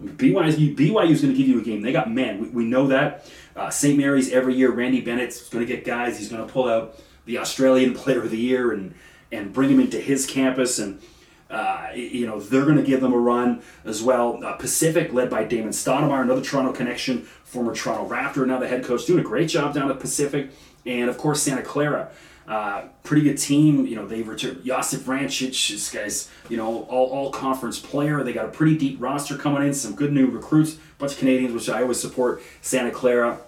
BYU, 0.01 0.75
BYU 0.75 1.11
is 1.11 1.21
going 1.21 1.33
to 1.33 1.37
give 1.37 1.47
you 1.47 1.59
a 1.59 1.63
game. 1.63 1.81
They 1.81 1.91
got 1.93 2.11
men. 2.11 2.39
We, 2.39 2.49
we 2.49 2.65
know 2.65 2.87
that. 2.87 3.25
Uh, 3.55 3.69
St. 3.69 3.97
Mary's 3.97 4.31
every 4.31 4.55
year. 4.55 4.71
Randy 4.71 5.01
Bennett's 5.01 5.47
going 5.49 5.65
to 5.65 5.73
get 5.73 5.85
guys. 5.85 6.17
He's 6.17 6.29
going 6.29 6.45
to 6.45 6.51
pull 6.51 6.67
out 6.67 6.99
the 7.25 7.37
Australian 7.37 7.93
Player 7.93 8.23
of 8.23 8.31
the 8.31 8.37
Year 8.37 8.71
and 8.71 8.93
and 9.31 9.51
bring 9.51 9.69
him 9.69 9.79
into 9.79 9.99
his 9.99 10.25
campus 10.25 10.79
and. 10.79 11.01
Uh, 11.49 11.87
you 11.95 12.27
know 12.27 12.39
they're 12.39 12.65
going 12.65 12.77
to 12.77 12.83
give 12.83 12.99
them 13.01 13.13
a 13.13 13.17
run 13.17 13.61
as 13.85 14.03
well. 14.03 14.43
Uh, 14.43 14.53
Pacific, 14.53 15.13
led 15.13 15.29
by 15.29 15.43
Damon 15.43 15.69
Stoudamire, 15.69 16.21
another 16.21 16.41
Toronto 16.41 16.73
connection, 16.73 17.21
former 17.43 17.73
Toronto 17.73 18.07
Raptor, 18.07 18.45
now 18.45 18.59
the 18.59 18.67
head 18.67 18.83
coach, 18.83 19.05
doing 19.05 19.19
a 19.19 19.23
great 19.23 19.49
job 19.49 19.73
down 19.73 19.89
at 19.89 19.99
Pacific 19.99 20.49
and 20.85 21.09
of 21.09 21.17
course 21.17 21.41
Santa 21.41 21.61
Clara. 21.61 22.09
Uh, 22.47 22.83
pretty 23.03 23.23
good 23.23 23.37
team. 23.37 23.85
You 23.85 23.97
know, 23.97 24.07
they've 24.07 24.27
returned 24.27 24.63
Josip 24.63 25.01
Vrankic, 25.01 25.69
this 25.69 25.91
guy's, 25.91 26.29
you 26.47 26.55
know, 26.55 26.83
all, 26.83 27.07
all 27.09 27.29
conference 27.29 27.77
player. 27.77 28.23
They 28.23 28.31
got 28.31 28.45
a 28.45 28.49
pretty 28.49 28.77
deep 28.77 29.01
roster 29.01 29.37
coming 29.37 29.63
in, 29.63 29.73
some 29.73 29.95
good 29.95 30.13
new 30.13 30.27
recruits, 30.27 30.77
bunch 30.97 31.13
of 31.13 31.19
Canadians, 31.19 31.53
which 31.53 31.69
I 31.69 31.81
always 31.81 31.99
support. 31.99 32.41
Santa 32.61 32.91
Clara. 32.91 33.39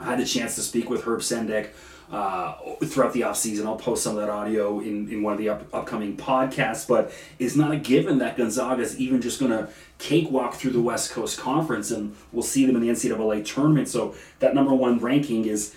I 0.00 0.04
had 0.04 0.18
the 0.18 0.24
chance 0.24 0.54
to 0.54 0.62
speak 0.62 0.88
with 0.88 1.04
Herb 1.04 1.20
Sendek 1.20 1.68
uh, 2.10 2.54
throughout 2.84 3.12
the 3.12 3.22
offseason. 3.22 3.66
I'll 3.66 3.76
post 3.76 4.02
some 4.02 4.16
of 4.16 4.20
that 4.20 4.30
audio 4.30 4.80
in, 4.80 5.08
in 5.10 5.22
one 5.22 5.32
of 5.32 5.38
the 5.38 5.48
up, 5.48 5.66
upcoming 5.74 6.16
podcasts, 6.16 6.86
but 6.86 7.12
it's 7.38 7.56
not 7.56 7.72
a 7.72 7.76
given 7.76 8.18
that 8.18 8.36
Gonzaga 8.36 8.82
is 8.82 8.98
even 8.98 9.20
just 9.20 9.40
going 9.40 9.50
to 9.50 9.68
cakewalk 9.98 10.54
through 10.54 10.72
the 10.72 10.80
West 10.80 11.10
Coast 11.10 11.38
Conference, 11.38 11.90
and 11.90 12.14
we'll 12.32 12.42
see 12.42 12.66
them 12.66 12.76
in 12.76 12.82
the 12.82 12.88
NCAA 12.88 13.44
tournament. 13.44 13.88
So 13.88 14.14
that 14.38 14.54
number 14.54 14.74
one 14.74 14.98
ranking 14.98 15.46
is 15.46 15.74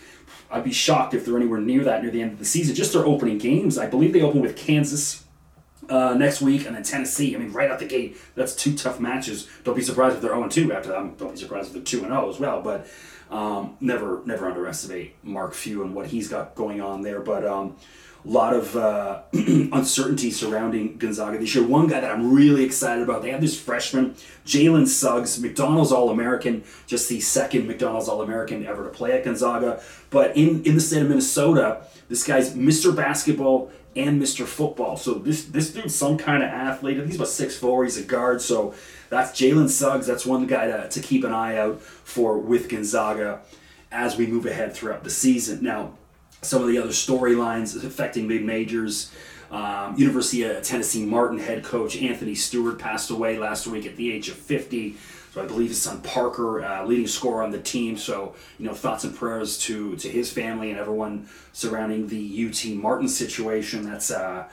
I'd 0.52 0.64
be 0.64 0.74
shocked 0.74 1.14
if 1.14 1.26
they're 1.26 1.38
anywhere 1.38 1.60
near 1.60 1.84
that 1.84 2.04
near 2.04 2.12
the 2.12 2.22
end 2.22 2.34
of 2.34 2.40
the 2.40 2.46
season. 2.46 2.76
Just 2.76 2.94
their 2.94 3.06
opening 3.06 3.38
games, 3.38 3.78
I 3.78 3.88
believe 3.88 4.14
they 4.14 4.22
open 4.22 4.42
with 4.42 4.56
Kansas 4.56 5.24
uh, 5.90 6.14
next 6.14 6.42
week, 6.42 6.66
and 6.66 6.76
then 6.76 6.84
Tennessee. 6.84 7.36
I 7.36 7.40
mean, 7.40 7.52
right 7.52 7.70
out 7.70 7.80
the 7.80 7.86
gate, 7.86 8.18
that's 8.36 8.56
two 8.56 8.76
tough 8.76 9.00
matches. 9.00 9.48
Don't 9.64 9.76
be 9.76 9.82
surprised 9.82 10.16
if 10.16 10.22
they're 10.22 10.32
0 10.34 10.48
2 10.48 10.74
after 10.74 10.90
that. 10.90 11.18
Don't 11.18 11.32
be 11.32 11.38
surprised 11.38 11.68
if 11.68 11.74
they're 11.74 11.82
2 11.82 12.02
0 12.02 12.30
as 12.30 12.40
well. 12.40 12.62
But 12.62 12.88
um, 13.30 13.78
never 13.80 14.22
never 14.26 14.48
underestimate 14.48 15.16
Mark 15.24 15.54
Few 15.54 15.84
and 15.84 15.94
what 15.94 16.08
he's 16.08 16.28
got 16.28 16.56
going 16.56 16.82
on 16.82 17.02
there. 17.02 17.20
But 17.20 17.46
um, 17.46 17.76
a 18.26 18.28
lot 18.28 18.54
of 18.54 18.76
uh, 18.76 19.22
uncertainty 19.34 20.32
surrounding 20.32 20.98
Gonzaga 20.98 21.38
this 21.38 21.56
year. 21.56 21.66
One 21.66 21.88
guy 21.88 22.02
that 22.02 22.12
I'm 22.12 22.34
really 22.34 22.64
excited 22.66 23.04
about, 23.04 23.22
they 23.22 23.32
have 23.32 23.42
this 23.42 23.60
freshman, 23.60 24.16
Jalen 24.46 24.88
Suggs, 24.88 25.40
McDonald's 25.40 25.92
All 25.92 26.10
American, 26.10 26.64
just 26.86 27.08
the 27.08 27.22
second 27.22 27.68
McDonald's 27.68 28.10
All 28.10 28.22
American 28.22 28.66
ever 28.66 28.84
to 28.84 28.90
play 28.90 29.14
at 29.14 29.24
Gonzaga. 29.24 29.82
But 30.10 30.36
in, 30.36 30.64
in 30.64 30.76
the 30.76 30.82
state 30.82 31.02
of 31.02 31.08
Minnesota, 31.08 31.84
this 32.10 32.24
guy's 32.24 32.54
Mr. 32.56 32.94
Basketball 32.94 33.72
and 33.96 34.22
Mr. 34.22 34.46
Football. 34.46 34.98
So 34.98 35.14
this 35.14 35.46
this 35.46 35.72
dude's 35.72 35.96
some 35.96 36.18
kind 36.18 36.44
of 36.44 36.50
athlete. 36.50 37.04
He's 37.06 37.16
about 37.16 37.30
six 37.30 37.58
four. 37.58 37.84
He's 37.84 37.98
a 37.98 38.04
guard. 38.04 38.42
So 38.42 38.74
that's 39.10 39.32
Jalen 39.40 39.70
Suggs. 39.70 40.08
That's 40.08 40.26
one 40.26 40.48
guy 40.48 40.68
to, 40.68 40.90
to 40.90 41.00
keep 41.00 41.24
an 41.24 41.34
eye 41.34 41.58
out 41.58 41.82
for 41.82 42.38
with 42.38 42.70
Gonzaga 42.70 43.42
as 43.92 44.18
we 44.18 44.28
move 44.28 44.46
ahead 44.46 44.74
throughout 44.74 45.04
the 45.04 45.10
season. 45.10 45.64
Now, 45.64 45.94
some 46.42 46.62
of 46.62 46.68
the 46.68 46.78
other 46.78 46.90
storylines 46.90 47.82
affecting 47.84 48.28
big 48.28 48.46
majors. 48.46 49.12
Um, 49.52 49.98
University 49.98 50.44
of 50.44 50.62
Tennessee 50.62 51.04
Martin 51.04 51.40
head 51.40 51.64
coach 51.64 51.98
Anthony 51.98 52.36
Stewart 52.36 52.78
passed 52.78 53.10
away 53.10 53.40
last 53.40 53.66
week 53.66 53.88
at 53.88 53.96
the 53.96 54.12
age 54.12 54.30
of 54.30 54.36
50. 54.36 54.96
So 55.34 55.44
I 55.44 55.46
believe 55.46 55.70
his 55.70 55.82
son 55.82 56.02
Parker, 56.02 56.64
uh, 56.64 56.86
leading 56.86 57.08
scorer 57.08 57.44
on 57.44 57.52
the 57.52 57.60
team. 57.60 57.98
So 57.98 58.36
you 58.60 58.66
know, 58.66 58.74
thoughts 58.74 59.04
and 59.04 59.16
prayers 59.16 59.58
to 59.60 59.96
to 59.98 60.10
his 60.10 60.32
family 60.32 60.70
and 60.72 60.80
everyone 60.80 61.28
surrounding 61.52 62.08
the 62.08 62.48
UT 62.48 62.66
Martin 62.76 63.08
situation. 63.08 63.90
That's 63.90 64.12
uh, 64.12 64.48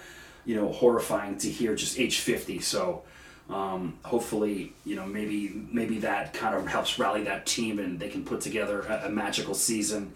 you 0.44 0.56
know 0.56 0.72
horrifying 0.72 1.38
to 1.38 1.50
hear. 1.50 1.75
Just 1.75 1.98
age 1.98 2.20
50. 2.20 2.60
So 2.60 3.02
um, 3.48 3.98
hopefully, 4.02 4.72
you 4.84 4.96
know, 4.96 5.06
maybe 5.06 5.66
maybe 5.70 5.98
that 6.00 6.34
kind 6.34 6.54
of 6.54 6.66
helps 6.66 6.98
rally 6.98 7.22
that 7.24 7.46
team 7.46 7.78
and 7.78 7.98
they 8.00 8.08
can 8.08 8.24
put 8.24 8.40
together 8.40 8.80
a, 8.80 9.06
a 9.06 9.08
magical 9.08 9.54
season 9.54 10.12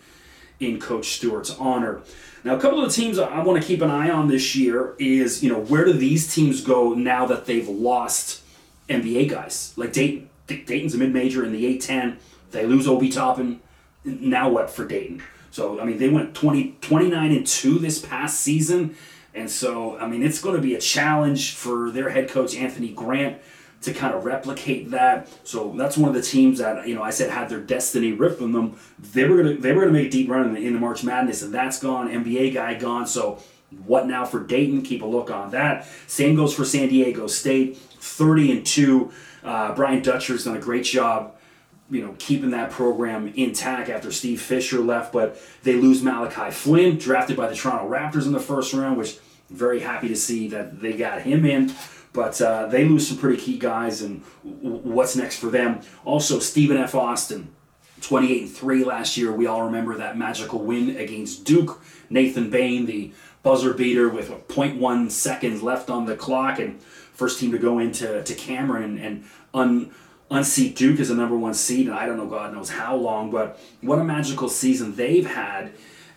in 0.58 0.78
Coach 0.78 1.16
Stewart's 1.16 1.56
honor. 1.58 2.00
Now, 2.42 2.56
a 2.56 2.60
couple 2.60 2.82
of 2.82 2.88
the 2.88 2.94
teams 2.94 3.18
I 3.18 3.42
want 3.42 3.60
to 3.60 3.66
keep 3.66 3.82
an 3.82 3.90
eye 3.90 4.10
on 4.10 4.28
this 4.28 4.56
year 4.56 4.94
is, 4.98 5.42
you 5.42 5.50
know, 5.50 5.60
where 5.60 5.84
do 5.84 5.92
these 5.92 6.34
teams 6.34 6.60
go 6.60 6.94
now 6.94 7.26
that 7.26 7.46
they've 7.46 7.68
lost 7.68 8.42
NBA 8.88 9.30
guys? 9.30 9.72
Like 9.76 9.92
Dayton, 9.92 10.28
Dayton's 10.46 10.94
a 10.94 10.98
mid-major 10.98 11.44
in 11.44 11.52
the 11.52 11.78
A10. 11.78 12.16
They 12.50 12.66
lose 12.66 12.88
Obi 12.88 13.10
Toppin. 13.10 13.60
Now 14.04 14.48
what 14.48 14.70
for 14.70 14.86
Dayton? 14.86 15.22
So, 15.50 15.80
I 15.80 15.84
mean, 15.84 15.98
they 15.98 16.08
went 16.08 16.34
20, 16.34 16.76
29 16.80 17.32
and 17.32 17.46
2 17.46 17.78
this 17.78 18.00
past 18.00 18.40
season. 18.40 18.96
And 19.34 19.50
so, 19.50 19.96
I 19.98 20.08
mean, 20.08 20.22
it's 20.22 20.40
going 20.40 20.56
to 20.56 20.62
be 20.62 20.74
a 20.74 20.80
challenge 20.80 21.54
for 21.54 21.90
their 21.90 22.10
head 22.10 22.28
coach, 22.28 22.56
Anthony 22.56 22.88
Grant, 22.88 23.40
to 23.82 23.94
kind 23.94 24.14
of 24.14 24.24
replicate 24.24 24.90
that. 24.90 25.28
So 25.44 25.74
that's 25.76 25.96
one 25.96 26.08
of 26.08 26.14
the 26.14 26.22
teams 26.22 26.58
that 26.58 26.86
you 26.86 26.94
know 26.94 27.02
I 27.02 27.10
said 27.10 27.30
had 27.30 27.48
their 27.48 27.60
destiny 27.60 28.12
ripped 28.12 28.38
from 28.38 28.52
them. 28.52 28.78
They 28.98 29.24
were 29.24 29.42
gonna 29.42 29.56
they 29.56 29.72
were 29.72 29.82
gonna 29.82 29.92
make 29.92 30.08
a 30.08 30.10
deep 30.10 30.28
run 30.28 30.46
in 30.46 30.54
the, 30.54 30.66
in 30.66 30.74
the 30.74 30.80
March 30.80 31.02
Madness, 31.02 31.42
and 31.42 31.52
that's 31.52 31.80
gone. 31.80 32.08
NBA 32.08 32.54
guy 32.54 32.74
gone. 32.74 33.06
So 33.06 33.42
what 33.84 34.06
now 34.06 34.24
for 34.24 34.40
Dayton? 34.40 34.82
Keep 34.82 35.02
a 35.02 35.06
look 35.06 35.30
on 35.30 35.52
that. 35.52 35.86
Same 36.06 36.36
goes 36.36 36.54
for 36.54 36.64
San 36.64 36.88
Diego 36.88 37.26
State, 37.26 37.78
thirty 37.78 38.50
and 38.52 38.66
two. 38.66 39.12
Uh, 39.42 39.74
Brian 39.74 40.02
Dutcher's 40.02 40.44
done 40.44 40.56
a 40.56 40.60
great 40.60 40.84
job. 40.84 41.34
You 41.90 42.06
know, 42.06 42.14
keeping 42.18 42.50
that 42.50 42.70
program 42.70 43.32
intact 43.34 43.88
after 43.88 44.12
Steve 44.12 44.40
Fisher 44.40 44.78
left, 44.78 45.12
but 45.12 45.40
they 45.64 45.74
lose 45.74 46.02
Malachi 46.02 46.50
Flynn, 46.52 46.98
drafted 46.98 47.36
by 47.36 47.48
the 47.48 47.54
Toronto 47.54 47.88
Raptors 47.88 48.26
in 48.26 48.32
the 48.32 48.40
first 48.40 48.72
round, 48.72 48.96
which 48.96 49.18
I'm 49.50 49.56
very 49.56 49.80
happy 49.80 50.08
to 50.08 50.16
see 50.16 50.48
that 50.48 50.80
they 50.80 50.92
got 50.92 51.22
him 51.22 51.44
in. 51.44 51.72
But 52.12 52.40
uh, 52.40 52.66
they 52.66 52.84
lose 52.84 53.08
some 53.08 53.18
pretty 53.18 53.40
key 53.40 53.58
guys, 53.58 54.02
and 54.02 54.22
what's 54.42 55.14
next 55.14 55.38
for 55.38 55.46
them? 55.46 55.80
Also, 56.04 56.40
Stephen 56.40 56.76
F. 56.76 56.94
Austin, 56.94 57.54
28 58.02 58.42
and 58.42 58.50
3 58.50 58.84
last 58.84 59.16
year. 59.16 59.32
We 59.32 59.46
all 59.46 59.62
remember 59.64 59.96
that 59.96 60.18
magical 60.18 60.58
win 60.60 60.96
against 60.96 61.44
Duke. 61.44 61.80
Nathan 62.08 62.50
Bain, 62.50 62.86
the 62.86 63.12
buzzer 63.42 63.74
beater 63.74 64.08
with 64.08 64.30
0.1 64.48 65.10
seconds 65.10 65.62
left 65.62 65.88
on 65.88 66.06
the 66.06 66.16
clock, 66.16 66.58
and 66.58 66.82
first 66.82 67.38
team 67.38 67.52
to 67.52 67.58
go 67.58 67.78
into 67.78 68.22
to 68.22 68.34
Cameron 68.34 68.98
and 68.98 69.24
un, 69.54 69.92
unseat 70.30 70.76
Duke 70.76 71.00
as 71.00 71.10
a 71.10 71.14
number 71.14 71.36
one 71.36 71.54
seed. 71.54 71.86
And 71.86 71.96
I 71.96 72.06
don't 72.06 72.16
know, 72.16 72.26
God 72.26 72.52
knows 72.52 72.70
how 72.70 72.96
long, 72.96 73.30
but 73.30 73.58
what 73.80 73.98
a 73.98 74.04
magical 74.04 74.48
season 74.48 74.94
they've 74.94 75.26
had. 75.26 75.72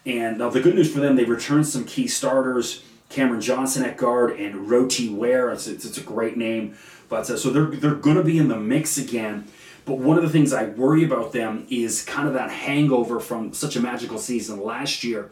And 0.06 0.40
the 0.40 0.50
good 0.62 0.76
news 0.76 0.94
for 0.94 1.00
them, 1.00 1.16
they 1.16 1.24
returned 1.24 1.68
some 1.68 1.86
key 1.86 2.08
starters. 2.08 2.84
Cameron 3.10 3.42
Johnson 3.42 3.86
at 3.86 3.96
guard, 3.96 4.40
and 4.40 4.70
Roti 4.70 5.10
Ware. 5.10 5.52
It's, 5.52 5.68
it's, 5.68 5.86
it's, 5.86 6.00
a 6.00 6.02
great 6.02 6.36
name. 6.36 6.76
But 7.10 7.30
uh, 7.30 7.38
so 7.38 7.52
they're, 7.52 7.68
they're 7.68 7.96
going 7.96 8.16
to 8.16 8.24
be 8.24 8.40
in 8.40 8.48
the 8.48 8.58
mix 8.58 8.98
again. 8.98 9.46
But 9.86 10.00
one 10.00 10.18
of 10.18 10.24
the 10.24 10.30
things 10.30 10.52
I 10.52 10.66
worry 10.66 11.04
about 11.04 11.32
them 11.32 11.68
is 11.70 12.04
kind 12.04 12.28
of 12.28 12.34
that 12.34 12.50
hangover 12.50 13.20
from 13.20 13.54
such 13.54 13.76
a 13.76 13.82
magical 13.82 14.18
season 14.18 14.64
last 14.64 15.04
year. 15.04 15.30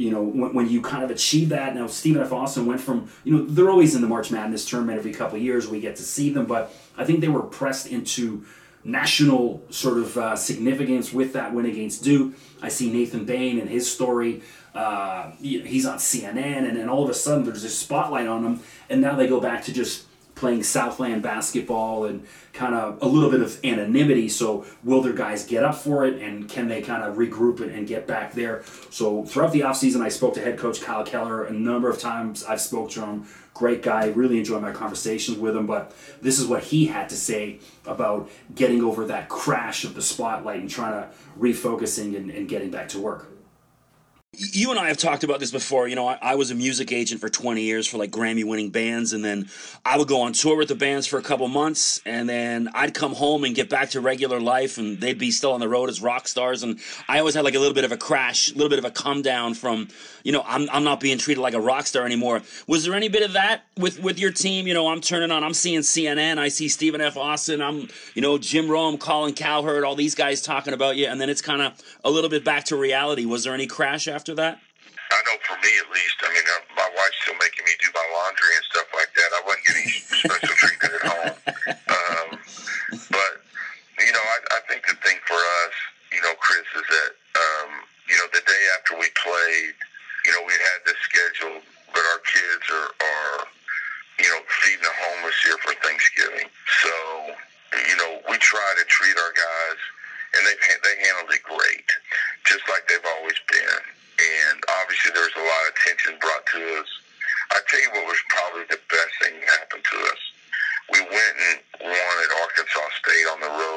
You 0.00 0.10
know, 0.10 0.22
when, 0.22 0.54
when 0.54 0.68
you 0.68 0.80
kind 0.80 1.04
of 1.04 1.10
achieve 1.10 1.50
that. 1.50 1.74
Now, 1.74 1.86
Stephen 1.86 2.22
F. 2.22 2.32
Austin 2.32 2.66
went 2.66 2.80
from, 2.80 3.10
you 3.24 3.36
know, 3.36 3.44
they're 3.44 3.70
always 3.70 3.94
in 3.94 4.00
the 4.00 4.08
March 4.08 4.30
Madness 4.30 4.64
tournament 4.64 4.98
every 4.98 5.12
couple 5.12 5.36
of 5.36 5.42
years. 5.42 5.68
We 5.68 5.80
get 5.80 5.96
to 5.96 6.02
see 6.02 6.30
them. 6.30 6.46
But 6.46 6.72
I 6.96 7.04
think 7.04 7.20
they 7.20 7.28
were 7.28 7.42
pressed 7.42 7.86
into 7.86 8.44
national 8.82 9.62
sort 9.68 9.98
of 9.98 10.16
uh, 10.16 10.36
significance 10.36 11.12
with 11.12 11.34
that 11.34 11.52
win 11.52 11.66
against 11.66 12.02
Duke. 12.02 12.34
I 12.62 12.70
see 12.70 12.90
Nathan 12.90 13.26
Bain 13.26 13.60
and 13.60 13.68
his 13.68 13.90
story 13.90 14.42
uh, 14.74 15.32
he's 15.40 15.86
on 15.86 15.98
CNN, 15.98 16.68
and 16.68 16.76
then 16.76 16.88
all 16.88 17.02
of 17.02 17.10
a 17.10 17.14
sudden 17.14 17.44
there's 17.44 17.62
this 17.62 17.76
spotlight 17.76 18.26
on 18.26 18.44
him, 18.44 18.60
and 18.88 19.00
now 19.00 19.16
they 19.16 19.26
go 19.26 19.40
back 19.40 19.64
to 19.64 19.72
just 19.72 20.06
playing 20.40 20.62
Southland 20.62 21.22
basketball 21.22 22.06
and 22.06 22.26
kind 22.54 22.74
of 22.74 22.98
a 23.02 23.06
little 23.06 23.30
bit 23.30 23.42
of 23.42 23.62
anonymity. 23.62 24.28
So 24.28 24.64
will 24.82 25.02
their 25.02 25.12
guys 25.12 25.44
get 25.46 25.62
up 25.62 25.76
for 25.76 26.06
it, 26.06 26.20
and 26.20 26.48
can 26.48 26.66
they 26.66 26.80
kind 26.80 27.04
of 27.04 27.16
regroup 27.16 27.60
it 27.60 27.72
and 27.72 27.86
get 27.86 28.06
back 28.06 28.32
there? 28.32 28.64
So 28.88 29.24
throughout 29.24 29.52
the 29.52 29.60
offseason, 29.60 30.00
I 30.00 30.08
spoke 30.08 30.34
to 30.34 30.40
head 30.40 30.58
coach 30.58 30.80
Kyle 30.80 31.04
Keller 31.04 31.44
a 31.44 31.52
number 31.52 31.88
of 31.90 32.00
times. 32.00 32.42
I've 32.42 32.60
spoke 32.60 32.90
to 32.92 33.04
him. 33.04 33.28
Great 33.52 33.82
guy, 33.82 34.06
really 34.06 34.38
enjoyed 34.38 34.62
my 34.62 34.72
conversations 34.72 35.36
with 35.36 35.54
him. 35.54 35.66
But 35.66 35.94
this 36.22 36.38
is 36.38 36.46
what 36.46 36.64
he 36.64 36.86
had 36.86 37.10
to 37.10 37.16
say 37.16 37.60
about 37.86 38.30
getting 38.54 38.82
over 38.82 39.04
that 39.06 39.28
crash 39.28 39.84
of 39.84 39.94
the 39.94 40.02
spotlight 40.02 40.60
and 40.60 40.70
trying 40.70 41.02
to 41.02 41.08
refocusing 41.38 42.16
and, 42.16 42.30
and 42.30 42.48
getting 42.48 42.70
back 42.70 42.88
to 42.90 42.98
work 42.98 43.28
you 44.32 44.70
and 44.70 44.78
I 44.78 44.86
have 44.86 44.96
talked 44.96 45.24
about 45.24 45.40
this 45.40 45.50
before. 45.50 45.88
You 45.88 45.96
know, 45.96 46.06
I, 46.06 46.16
I, 46.22 46.34
was 46.36 46.52
a 46.52 46.54
music 46.54 46.92
agent 46.92 47.20
for 47.20 47.28
20 47.28 47.62
years 47.62 47.88
for 47.88 47.98
like 47.98 48.12
Grammy 48.12 48.44
winning 48.44 48.70
bands, 48.70 49.12
and 49.12 49.24
then 49.24 49.48
I 49.84 49.98
would 49.98 50.06
go 50.06 50.20
on 50.20 50.34
tour 50.34 50.56
with 50.56 50.68
the 50.68 50.76
bands 50.76 51.08
for 51.08 51.18
a 51.18 51.22
couple 51.22 51.48
months, 51.48 52.00
and 52.06 52.28
then 52.28 52.68
I'd 52.72 52.94
come 52.94 53.12
home 53.12 53.42
and 53.42 53.56
get 53.56 53.68
back 53.68 53.90
to 53.90 54.00
regular 54.00 54.38
life, 54.38 54.78
and 54.78 55.00
they'd 55.00 55.18
be 55.18 55.32
still 55.32 55.52
on 55.52 55.58
the 55.58 55.68
road 55.68 55.88
as 55.88 56.00
rock 56.00 56.28
stars. 56.28 56.62
And 56.62 56.78
I 57.08 57.18
always 57.18 57.34
had 57.34 57.42
like 57.42 57.56
a 57.56 57.58
little 57.58 57.74
bit 57.74 57.82
of 57.82 57.90
a 57.90 57.96
crash, 57.96 58.52
a 58.52 58.54
little 58.54 58.68
bit 58.68 58.78
of 58.78 58.84
a 58.84 58.92
come 58.92 59.20
down 59.20 59.54
from, 59.54 59.88
you 60.22 60.30
know, 60.30 60.44
I'm, 60.46 60.70
I'm 60.70 60.84
not 60.84 61.00
being 61.00 61.18
treated 61.18 61.40
like 61.40 61.54
a 61.54 61.60
rock 61.60 61.88
star 61.88 62.06
anymore. 62.06 62.42
Was 62.68 62.84
there 62.84 62.94
any 62.94 63.08
bit 63.08 63.24
of 63.24 63.32
that 63.32 63.64
with, 63.76 64.00
with 64.00 64.20
your 64.20 64.30
team? 64.30 64.68
You 64.68 64.74
know, 64.74 64.86
I'm 64.86 65.00
turning 65.00 65.32
on, 65.32 65.42
I'm 65.42 65.54
seeing 65.54 65.80
CNN, 65.80 66.38
I 66.38 66.48
see 66.48 66.68
Stephen 66.68 67.00
F. 67.00 67.16
Austin, 67.16 67.60
I'm, 67.60 67.88
you 68.14 68.22
know, 68.22 68.38
Jim 68.38 68.70
Rome, 68.70 68.96
Colin 68.96 69.34
Cowherd, 69.34 69.82
all 69.82 69.96
these 69.96 70.14
guys 70.14 70.40
talking 70.40 70.72
about 70.72 70.96
you, 70.96 71.06
and 71.08 71.20
then 71.20 71.28
it's 71.28 71.42
kind 71.42 71.62
of 71.62 71.72
a 72.04 72.10
little 72.10 72.30
bit 72.30 72.44
back 72.44 72.64
to 72.66 72.76
reality. 72.76 73.24
Was 73.26 73.42
there 73.42 73.54
any 73.54 73.66
crash 73.66 74.06
after? 74.06 74.19
After 74.20 74.36
that? 74.36 74.60
I 75.08 75.20
know 75.24 75.40
for 75.48 75.56
me 75.64 75.72
at 75.80 75.88
least. 75.88 76.20
I 76.20 76.28
mean, 76.28 76.44
my 76.76 76.84
wife's 76.92 77.16
still 77.24 77.40
making 77.40 77.64
me 77.64 77.72
do 77.80 77.88
my 77.96 78.04
laundry 78.20 78.52
and 78.52 78.66
stuff 78.68 78.88
like 78.92 79.08
that. 79.16 79.28
I 79.32 79.40
wasn't 79.48 79.64
getting 79.64 79.88
special 80.28 80.54
treatment 80.60 80.92
at 80.92 81.04
home. 81.08 81.36
Um, 81.88 82.28
but 83.08 83.32
you 83.96 84.12
know, 84.12 84.20
I, 84.20 84.38
I 84.54 84.60
think 84.68 84.84
the 84.84 85.00
thing 85.00 85.16
for 85.24 85.40
us, 85.40 85.74
you 86.12 86.20
know, 86.20 86.36
Chris, 86.36 86.68
is 86.76 86.84
that 86.84 87.10
um, 87.32 87.80
you 88.12 88.16
know 88.20 88.28
the 88.36 88.44
day 88.44 88.62
after 88.76 89.00
we 89.00 89.08
played, 89.16 89.74
you 90.28 90.36
know, 90.36 90.44
we 90.44 90.52
had 90.52 90.78
this 90.84 91.00
scheduled, 91.00 91.64
but 91.96 92.04
our 92.04 92.20
kids 92.28 92.64
are, 92.68 92.90
are 93.00 93.38
you 94.20 94.28
know 94.28 94.44
feeding 94.62 94.84
the 94.84 94.94
homeless 95.00 95.38
here 95.40 95.56
for 95.64 95.72
Thanksgiving. 95.80 96.44
So 96.84 96.92
you 97.88 97.96
know, 97.96 98.20
we 98.28 98.36
try 98.36 98.68
to 98.76 98.84
treat 98.84 99.16
our 99.16 99.32
guys, 99.32 99.80
and 100.36 100.44
they 100.44 100.56
they 100.84 100.94
handled 101.08 101.32
it 101.32 101.40
great, 101.48 101.88
just 102.44 102.68
like 102.68 102.84
they've 102.84 103.10
always 103.16 103.40
been 103.48 103.80
and 104.20 104.60
obviously 104.82 105.12
there 105.12 105.24
was 105.24 105.36
a 105.36 105.46
lot 105.46 105.62
of 105.68 105.72
attention 105.76 106.12
brought 106.20 106.44
to 106.52 106.60
us. 106.80 106.90
I 107.50 107.58
tell 107.66 107.80
you 107.80 107.90
what 107.96 108.06
was 108.06 108.22
probably 108.50 108.66
the 108.70 108.80
best 108.90 109.12
thing 109.22 109.34
that 109.40 109.50
happened 109.58 109.84
to 109.84 109.96
us. 110.10 110.22
We 110.92 111.00
went 111.00 111.36
and 111.50 111.58
won 111.86 112.14
at 112.24 112.30
Arkansas 112.42 112.88
State 112.98 113.26
on 113.32 113.40
the 113.40 113.46
road. 113.46 113.69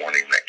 warning 0.00 0.22
that 0.30 0.39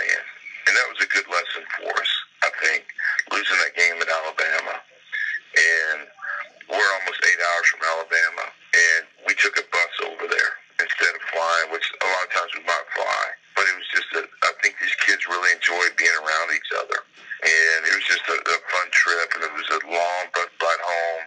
playing. 0.00 0.24
And 0.68 0.72
that 0.76 0.86
was 0.88 1.00
a 1.04 1.08
good 1.12 1.28
lesson 1.28 1.64
for 1.76 1.92
us, 1.92 2.12
I 2.44 2.50
think, 2.64 2.88
losing 3.32 3.60
that 3.60 3.76
game 3.76 3.96
at 4.00 4.08
Alabama. 4.08 4.76
And 4.80 6.00
we're 6.72 6.92
almost 7.00 7.20
eight 7.26 7.40
hours 7.40 7.66
from 7.74 7.82
Alabama. 7.84 8.46
And 8.72 9.02
we 9.28 9.34
took 9.36 9.56
a 9.60 9.66
bus 9.68 9.94
over 10.08 10.24
there 10.24 10.52
instead 10.80 11.12
of 11.12 11.22
flying, 11.32 11.68
which 11.74 11.84
a 11.84 12.06
lot 12.06 12.24
of 12.24 12.30
times 12.32 12.52
we 12.56 12.64
might 12.64 12.88
fly. 12.96 13.24
But 13.56 13.68
it 13.68 13.76
was 13.76 13.88
just 13.92 14.08
that 14.16 14.26
I 14.46 14.52
think 14.62 14.78
these 14.78 14.94
kids 15.04 15.26
really 15.28 15.52
enjoyed 15.52 15.92
being 16.00 16.16
around 16.22 16.48
each 16.54 16.70
other. 16.80 17.00
And 17.40 17.78
it 17.88 17.92
was 17.96 18.06
just 18.06 18.24
a, 18.28 18.36
a 18.36 18.58
fun 18.68 18.88
trip, 18.92 19.28
and 19.36 19.42
it 19.48 19.52
was 19.56 19.68
a 19.68 19.80
long 19.88 20.22
bus 20.32 20.48
ride 20.60 20.84
home. 20.84 21.24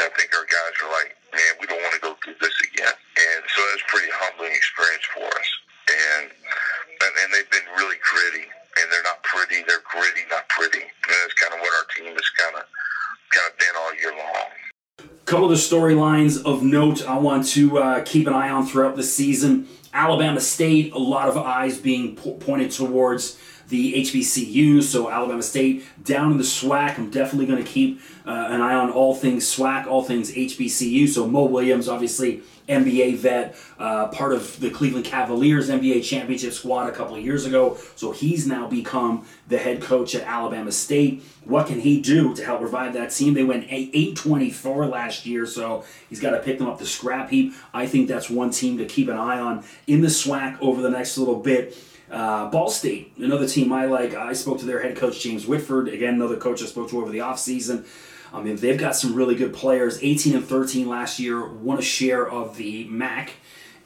I 0.00 0.08
think 0.16 0.32
our 0.32 0.48
guys 0.48 0.74
were 0.80 0.92
like, 0.96 1.12
man, 1.32 1.52
we 1.60 1.68
don't 1.68 1.80
want 1.80 1.96
to 1.96 2.00
go 2.00 2.16
through 2.24 2.40
this 2.40 2.56
again. 2.72 2.96
And 2.96 3.40
so 3.52 3.58
it 3.60 3.72
was 3.76 3.84
a 3.84 3.90
pretty 3.92 4.12
humbling 4.12 4.52
experience 4.52 5.04
for 5.12 5.28
us. 5.28 5.50
And, 5.90 6.24
and 6.28 7.12
and 7.24 7.28
they've 7.32 7.50
been 7.50 7.66
really 7.76 7.96
gritty, 8.00 8.46
and 8.46 8.86
they're 8.92 9.04
not 9.04 9.22
pretty. 9.24 9.64
They're 9.64 9.84
gritty, 9.84 10.24
not 10.30 10.48
pretty. 10.48 10.84
And 10.84 11.10
that's 11.10 11.36
kind 11.40 11.54
of 11.54 11.60
what 11.60 11.72
our 11.72 11.86
team 11.96 12.12
has 12.14 12.30
kind 12.50 12.62
of 12.62 12.68
kind 13.30 13.52
of 13.52 13.58
been 13.58 13.68
all 13.76 13.94
year 13.94 14.12
long. 14.16 15.08
Couple 15.24 15.44
of 15.44 15.50
the 15.50 15.56
storylines 15.56 16.44
of 16.44 16.62
note 16.62 17.06
I 17.06 17.18
want 17.18 17.46
to 17.48 17.78
uh, 17.78 18.02
keep 18.04 18.26
an 18.26 18.34
eye 18.34 18.50
on 18.50 18.66
throughout 18.66 18.96
the 18.96 19.02
season. 19.02 19.68
Alabama 19.92 20.40
State, 20.40 20.92
a 20.92 20.98
lot 20.98 21.28
of 21.28 21.36
eyes 21.36 21.78
being 21.78 22.16
po- 22.16 22.34
pointed 22.34 22.70
towards 22.72 23.38
the 23.70 23.94
HBCU. 23.94 24.82
So 24.82 25.10
Alabama 25.10 25.42
State 25.42 25.84
down 26.04 26.32
in 26.32 26.38
the 26.38 26.44
SWAC. 26.44 26.98
I'm 26.98 27.10
definitely 27.10 27.46
going 27.46 27.64
to 27.64 27.68
keep 27.68 28.00
uh, 28.26 28.48
an 28.50 28.60
eye 28.60 28.74
on 28.74 28.90
all 28.90 29.14
things 29.14 29.44
SWAC, 29.44 29.86
all 29.86 30.04
things 30.04 30.32
HBCU. 30.32 31.08
So 31.08 31.26
Mo 31.26 31.44
Williams, 31.44 31.88
obviously 31.88 32.42
NBA 32.68 33.16
vet, 33.16 33.56
uh, 33.78 34.08
part 34.08 34.32
of 34.32 34.58
the 34.60 34.70
Cleveland 34.70 35.04
Cavaliers 35.04 35.68
NBA 35.68 36.04
championship 36.04 36.52
squad 36.52 36.88
a 36.88 36.92
couple 36.92 37.16
of 37.16 37.24
years 37.24 37.44
ago. 37.44 37.76
So 37.96 38.12
he's 38.12 38.46
now 38.46 38.68
become 38.68 39.26
the 39.48 39.58
head 39.58 39.82
coach 39.82 40.14
at 40.14 40.22
Alabama 40.22 40.70
State. 40.72 41.22
What 41.44 41.66
can 41.66 41.80
he 41.80 42.00
do 42.00 42.34
to 42.36 42.44
help 42.44 42.60
revive 42.60 42.92
that 42.94 43.10
team? 43.10 43.34
They 43.34 43.44
went 43.44 43.66
824 43.68 44.86
last 44.86 45.26
year, 45.26 45.46
so 45.46 45.84
he's 46.08 46.20
got 46.20 46.30
to 46.30 46.40
pick 46.40 46.58
them 46.58 46.68
up 46.68 46.78
the 46.78 46.86
scrap 46.86 47.30
heap. 47.30 47.54
I 47.74 47.86
think 47.86 48.08
that's 48.08 48.30
one 48.30 48.50
team 48.50 48.78
to 48.78 48.84
keep 48.84 49.08
an 49.08 49.16
eye 49.16 49.38
on 49.38 49.64
in 49.86 50.00
the 50.00 50.08
SWAC 50.08 50.58
over 50.60 50.80
the 50.80 50.90
next 50.90 51.18
little 51.18 51.36
bit. 51.36 51.76
Uh, 52.10 52.50
Ball 52.50 52.68
State, 52.68 53.12
another 53.18 53.46
team 53.46 53.72
I 53.72 53.86
like. 53.86 54.14
I 54.14 54.32
spoke 54.32 54.58
to 54.60 54.66
their 54.66 54.82
head 54.82 54.96
coach, 54.96 55.20
James 55.20 55.46
Whitford. 55.46 55.88
Again, 55.88 56.14
another 56.14 56.36
coach 56.36 56.60
I 56.62 56.66
spoke 56.66 56.90
to 56.90 57.00
over 57.00 57.10
the 57.10 57.18
offseason. 57.18 57.86
I 58.32 58.42
mean, 58.42 58.56
they've 58.56 58.78
got 58.78 58.96
some 58.96 59.14
really 59.14 59.34
good 59.34 59.52
players. 59.52 60.02
18 60.02 60.34
and 60.34 60.44
13 60.44 60.88
last 60.88 61.18
year, 61.20 61.46
won 61.46 61.78
a 61.78 61.82
share 61.82 62.28
of 62.28 62.56
the 62.56 62.84
MAC, 62.84 63.32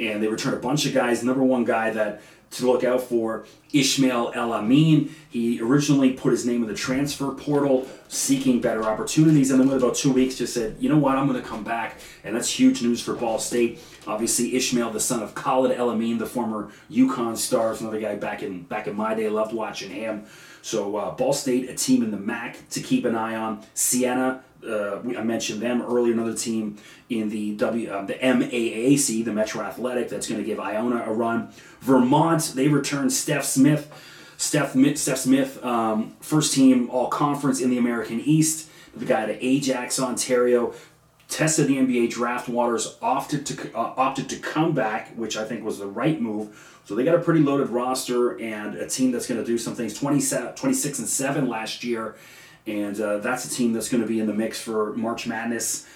and 0.01 0.23
they 0.23 0.29
returned 0.29 0.57
a 0.57 0.61
bunch 0.61 0.87
of 0.87 0.95
guys. 0.95 1.23
Number 1.23 1.43
one 1.43 1.65
guy 1.65 1.91
that 1.91 2.23
to 2.57 2.71
look 2.71 2.85
out 2.85 3.03
for, 3.03 3.45
Ishmael 3.73 4.33
El 4.35 4.53
Amin. 4.53 5.15
He 5.29 5.61
originally 5.61 6.13
put 6.13 6.31
his 6.31 6.47
name 6.47 6.63
in 6.63 6.69
the 6.69 6.75
transfer 6.75 7.33
portal, 7.33 7.89
seeking 8.09 8.61
better 8.61 8.85
opportunities, 8.85 9.51
and 9.51 9.59
then 9.59 9.69
within 9.69 9.83
about 9.83 9.97
two 9.97 10.13
weeks, 10.13 10.37
just 10.37 10.55
said, 10.55 10.77
"You 10.79 10.89
know 10.89 10.99
what? 10.99 11.17
I'm 11.17 11.27
going 11.27 11.41
to 11.41 11.47
come 11.47 11.65
back," 11.65 12.01
and 12.23 12.35
that's 12.37 12.49
huge 12.49 12.83
news 12.83 13.01
for 13.03 13.15
Ball 13.15 13.39
State. 13.39 13.81
Obviously, 14.07 14.55
Ishmael, 14.55 14.91
the 14.91 15.01
son 15.01 15.23
of 15.23 15.35
Khalid 15.35 15.77
El 15.77 15.91
Amin, 15.91 16.19
the 16.19 16.27
former 16.27 16.71
UConn 16.91 17.37
star, 17.37 17.73
is 17.73 17.81
another 17.81 18.01
guy 18.01 18.15
back 18.15 18.43
in 18.43 18.63
back 18.63 18.87
in 18.87 18.95
my 18.95 19.15
day. 19.15 19.29
Loved 19.29 19.53
watching 19.53 19.91
him. 19.91 20.27
So 20.65 20.97
uh, 20.97 21.11
Ball 21.11 21.35
State, 21.35 21.69
a 21.69 21.75
team 21.75 22.03
in 22.03 22.11
the 22.11 22.17
MAC 22.17 22.57
to 22.71 22.81
keep 22.81 23.05
an 23.05 23.15
eye 23.15 23.37
on. 23.37 23.63
Siena, 23.75 24.43
uh, 24.67 25.01
I 25.01 25.23
mentioned 25.23 25.61
them 25.61 25.83
earlier. 25.83 26.15
Another 26.15 26.33
team 26.33 26.79
in 27.11 27.29
the 27.29 27.55
W, 27.57 27.91
uh, 27.91 28.07
the 28.07 28.15
MAAC, 28.15 29.27
the 29.27 29.33
Metro 29.35 29.63
Athletic, 29.63 30.09
that's 30.09 30.27
going 30.27 30.41
to 30.41 30.47
give 30.47 30.59
Iona 30.59 31.05
a 31.05 31.13
run. 31.13 31.51
Vermont, 31.81 32.55
they 32.55 32.69
return 32.69 33.09
Stef 33.09 33.43
Smith. 33.43 33.93
Stef, 34.39 34.73
Stef 34.73 35.19
Smith, 35.19 35.63
um, 35.63 36.17
first 36.21 36.55
team 36.55 36.89
All 36.89 37.09
Conference 37.09 37.61
in 37.61 37.69
the 37.69 37.77
American 37.77 38.19
East. 38.21 38.71
The 38.97 39.05
guy 39.05 39.25
at 39.25 39.43
Ajax, 39.43 40.01
Ontario, 40.01 40.73
tested 41.35 41.67
the 41.67 41.77
NBA 41.79 42.11
draft 42.11 42.49
waters, 42.49 42.97
opted 43.03 43.45
to 43.47 43.77
uh, 43.77 43.93
opted 43.97 44.29
to 44.29 44.39
come 44.39 44.73
back, 44.73 45.09
which 45.17 45.37
I 45.37 45.45
think 45.45 45.65
was 45.65 45.81
the 45.81 45.87
right 45.87 46.21
move. 46.21 46.81
So 46.85 46.95
they 46.95 47.03
got 47.03 47.17
a 47.17 47.19
pretty 47.19 47.41
loaded 47.41 47.71
roster 47.71 48.39
and 48.41 48.77
a 48.77 48.87
team 48.87 49.11
that's 49.11 49.27
going 49.27 49.41
to 49.41 49.47
do 49.47 49.59
some 49.59 49.75
things. 49.75 49.99
26 49.99 50.99
and 50.99 51.09
7 51.09 51.49
last 51.49 51.83
year. 51.83 52.15
And 52.67 53.01
uh, 53.01 53.19
that's 53.19 53.45
a 53.47 53.51
team 53.51 53.73
that's 53.73 53.89
going 53.89 54.03
to 54.03 54.07
be 54.09 54.21
in 54.21 54.27
the 54.27 54.33
mix 54.33 54.61
for 54.61 54.95
March 54.95 55.27
Madness. 55.27 55.87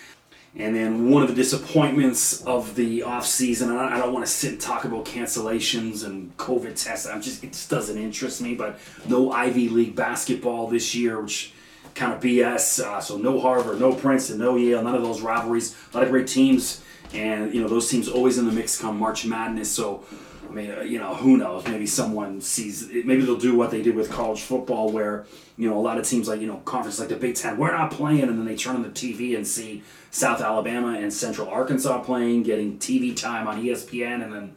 And 0.57 0.75
then 0.75 1.11
one 1.11 1.23
of 1.23 1.29
the 1.29 1.35
disappointments 1.35 2.43
of 2.43 2.75
the 2.75 3.01
offseason, 3.01 3.69
and 3.69 3.79
I 3.79 3.99
don't 3.99 4.13
want 4.13 4.27
to 4.27 4.33
sit 4.33 4.53
and 4.53 4.61
talk 4.61 4.85
about 4.85 5.05
cancellations 5.05 6.05
and 6.05 6.37
COVID 6.37 6.83
tests. 6.83 7.07
I'm 7.07 7.23
just 7.23 7.45
it 7.45 7.53
just 7.53 7.71
doesn't 7.71 7.97
interest 7.97 8.41
me. 8.41 8.55
But 8.55 8.81
no 9.07 9.31
Ivy 9.31 9.69
League 9.69 9.95
basketball 9.95 10.67
this 10.67 10.95
year, 10.95 11.21
which 11.21 11.53
kind 11.99 12.13
of 12.13 12.21
BS. 12.21 12.81
Uh, 12.81 13.01
so 13.01 13.19
no 13.19 13.41
Harvard, 13.41 13.81
no 13.81 13.93
Princeton, 13.93 14.39
no 14.39 14.57
Yale, 14.57 14.83
none 14.83 14.95
of 14.95 15.03
those 15.03 15.21
rivalries. 15.21 15.77
A 15.93 15.97
lot 15.97 16.05
of 16.05 16.11
great 16.11 16.29
teams, 16.29 16.83
and 17.13 17.53
you 17.53 17.61
know 17.61 17.69
those 17.69 17.91
teams 17.91 18.09
always 18.09 18.39
in 18.39 18.47
the 18.47 18.53
mix 18.53 18.81
come 18.81 18.99
March 18.99 19.27
Madness. 19.27 19.71
So 19.71 20.05
I 20.49 20.53
mean, 20.53 20.71
uh, 20.71 20.81
you 20.81 20.99
know, 20.99 21.15
who 21.15 21.37
knows? 21.37 21.67
Maybe 21.67 21.87
someone 21.87 22.41
sees. 22.41 22.89
Maybe 22.89 23.23
they'll 23.23 23.37
do 23.37 23.57
what 23.57 23.71
they 23.71 23.83
did 23.83 23.95
with 23.95 24.11
college 24.11 24.41
football, 24.41 24.91
where 24.91 25.27
you 25.57 25.69
know 25.69 25.77
a 25.77 25.83
lot 25.83 25.99
of 25.99 26.07
teams 26.07 26.29
like 26.29 26.41
you 26.41 26.47
know 26.47 26.59
conference 26.65 26.99
like 26.99 27.09
the 27.09 27.17
Big 27.17 27.35
Ten, 27.35 27.59
we're 27.59 27.73
not 27.73 27.91
playing, 27.91 28.23
and 28.23 28.39
then 28.39 28.45
they 28.45 28.57
turn 28.57 28.77
on 28.77 28.83
the 28.83 28.89
TV 28.89 29.37
and 29.37 29.47
see 29.47 29.83
South 30.11 30.41
Alabama 30.41 30.99
and 30.99 31.13
Central 31.13 31.49
Arkansas 31.49 32.01
playing, 32.01 32.45
getting 32.45 32.79
TV 32.79 33.15
time 33.15 33.47
on 33.47 33.63
ESPN, 33.63 34.23
and 34.23 34.33
then 34.33 34.55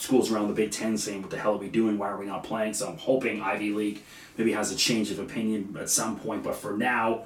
schools 0.00 0.30
around 0.30 0.48
the 0.48 0.54
Big 0.54 0.70
Ten 0.70 0.96
saying, 0.96 1.22
"What 1.22 1.30
the 1.30 1.38
hell 1.38 1.54
are 1.54 1.58
we 1.58 1.68
doing? 1.68 1.98
Why 1.98 2.08
are 2.08 2.18
we 2.18 2.26
not 2.26 2.44
playing?" 2.44 2.74
So 2.74 2.88
I'm 2.88 2.98
hoping 2.98 3.40
Ivy 3.40 3.72
League 3.72 4.02
maybe 4.36 4.52
has 4.52 4.72
a 4.72 4.76
change 4.76 5.10
of 5.10 5.18
opinion 5.18 5.76
at 5.78 5.90
some 5.90 6.18
point, 6.18 6.42
but 6.42 6.56
for 6.56 6.76
now 6.76 7.24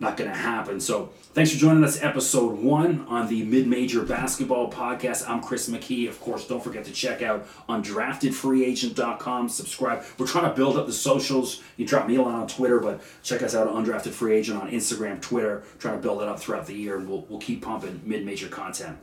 not 0.00 0.16
going 0.16 0.30
to 0.30 0.36
happen. 0.36 0.80
So 0.80 1.10
thanks 1.34 1.50
for 1.50 1.58
joining 1.58 1.82
us, 1.82 2.02
episode 2.02 2.58
one 2.58 3.04
on 3.08 3.28
the 3.28 3.42
Mid 3.44 3.66
Major 3.66 4.02
Basketball 4.02 4.70
Podcast. 4.70 5.28
I'm 5.28 5.40
Chris 5.40 5.68
McKee. 5.68 6.08
Of 6.08 6.20
course, 6.20 6.46
don't 6.46 6.62
forget 6.62 6.84
to 6.84 6.92
check 6.92 7.20
out 7.22 7.48
undraftedfreeagent.com. 7.68 9.48
Subscribe. 9.48 10.04
We're 10.16 10.26
trying 10.26 10.48
to 10.48 10.54
build 10.54 10.76
up 10.76 10.86
the 10.86 10.92
socials. 10.92 11.62
You 11.76 11.86
drop 11.86 12.06
me 12.06 12.16
a 12.16 12.22
line 12.22 12.34
on 12.34 12.46
Twitter, 12.46 12.78
but 12.78 13.00
check 13.22 13.42
us 13.42 13.54
out 13.54 13.66
on 13.66 13.84
Undrafted 13.84 14.10
Free 14.10 14.36
Agent 14.36 14.62
on 14.62 14.70
Instagram, 14.70 15.20
Twitter. 15.20 15.64
Trying 15.78 15.96
to 15.96 16.02
build 16.02 16.22
it 16.22 16.28
up 16.28 16.38
throughout 16.38 16.66
the 16.66 16.74
year, 16.74 16.96
and 16.96 17.08
we'll, 17.08 17.26
we'll 17.28 17.40
keep 17.40 17.62
pumping 17.62 18.00
mid 18.04 18.24
major 18.24 18.48
content. 18.48 18.98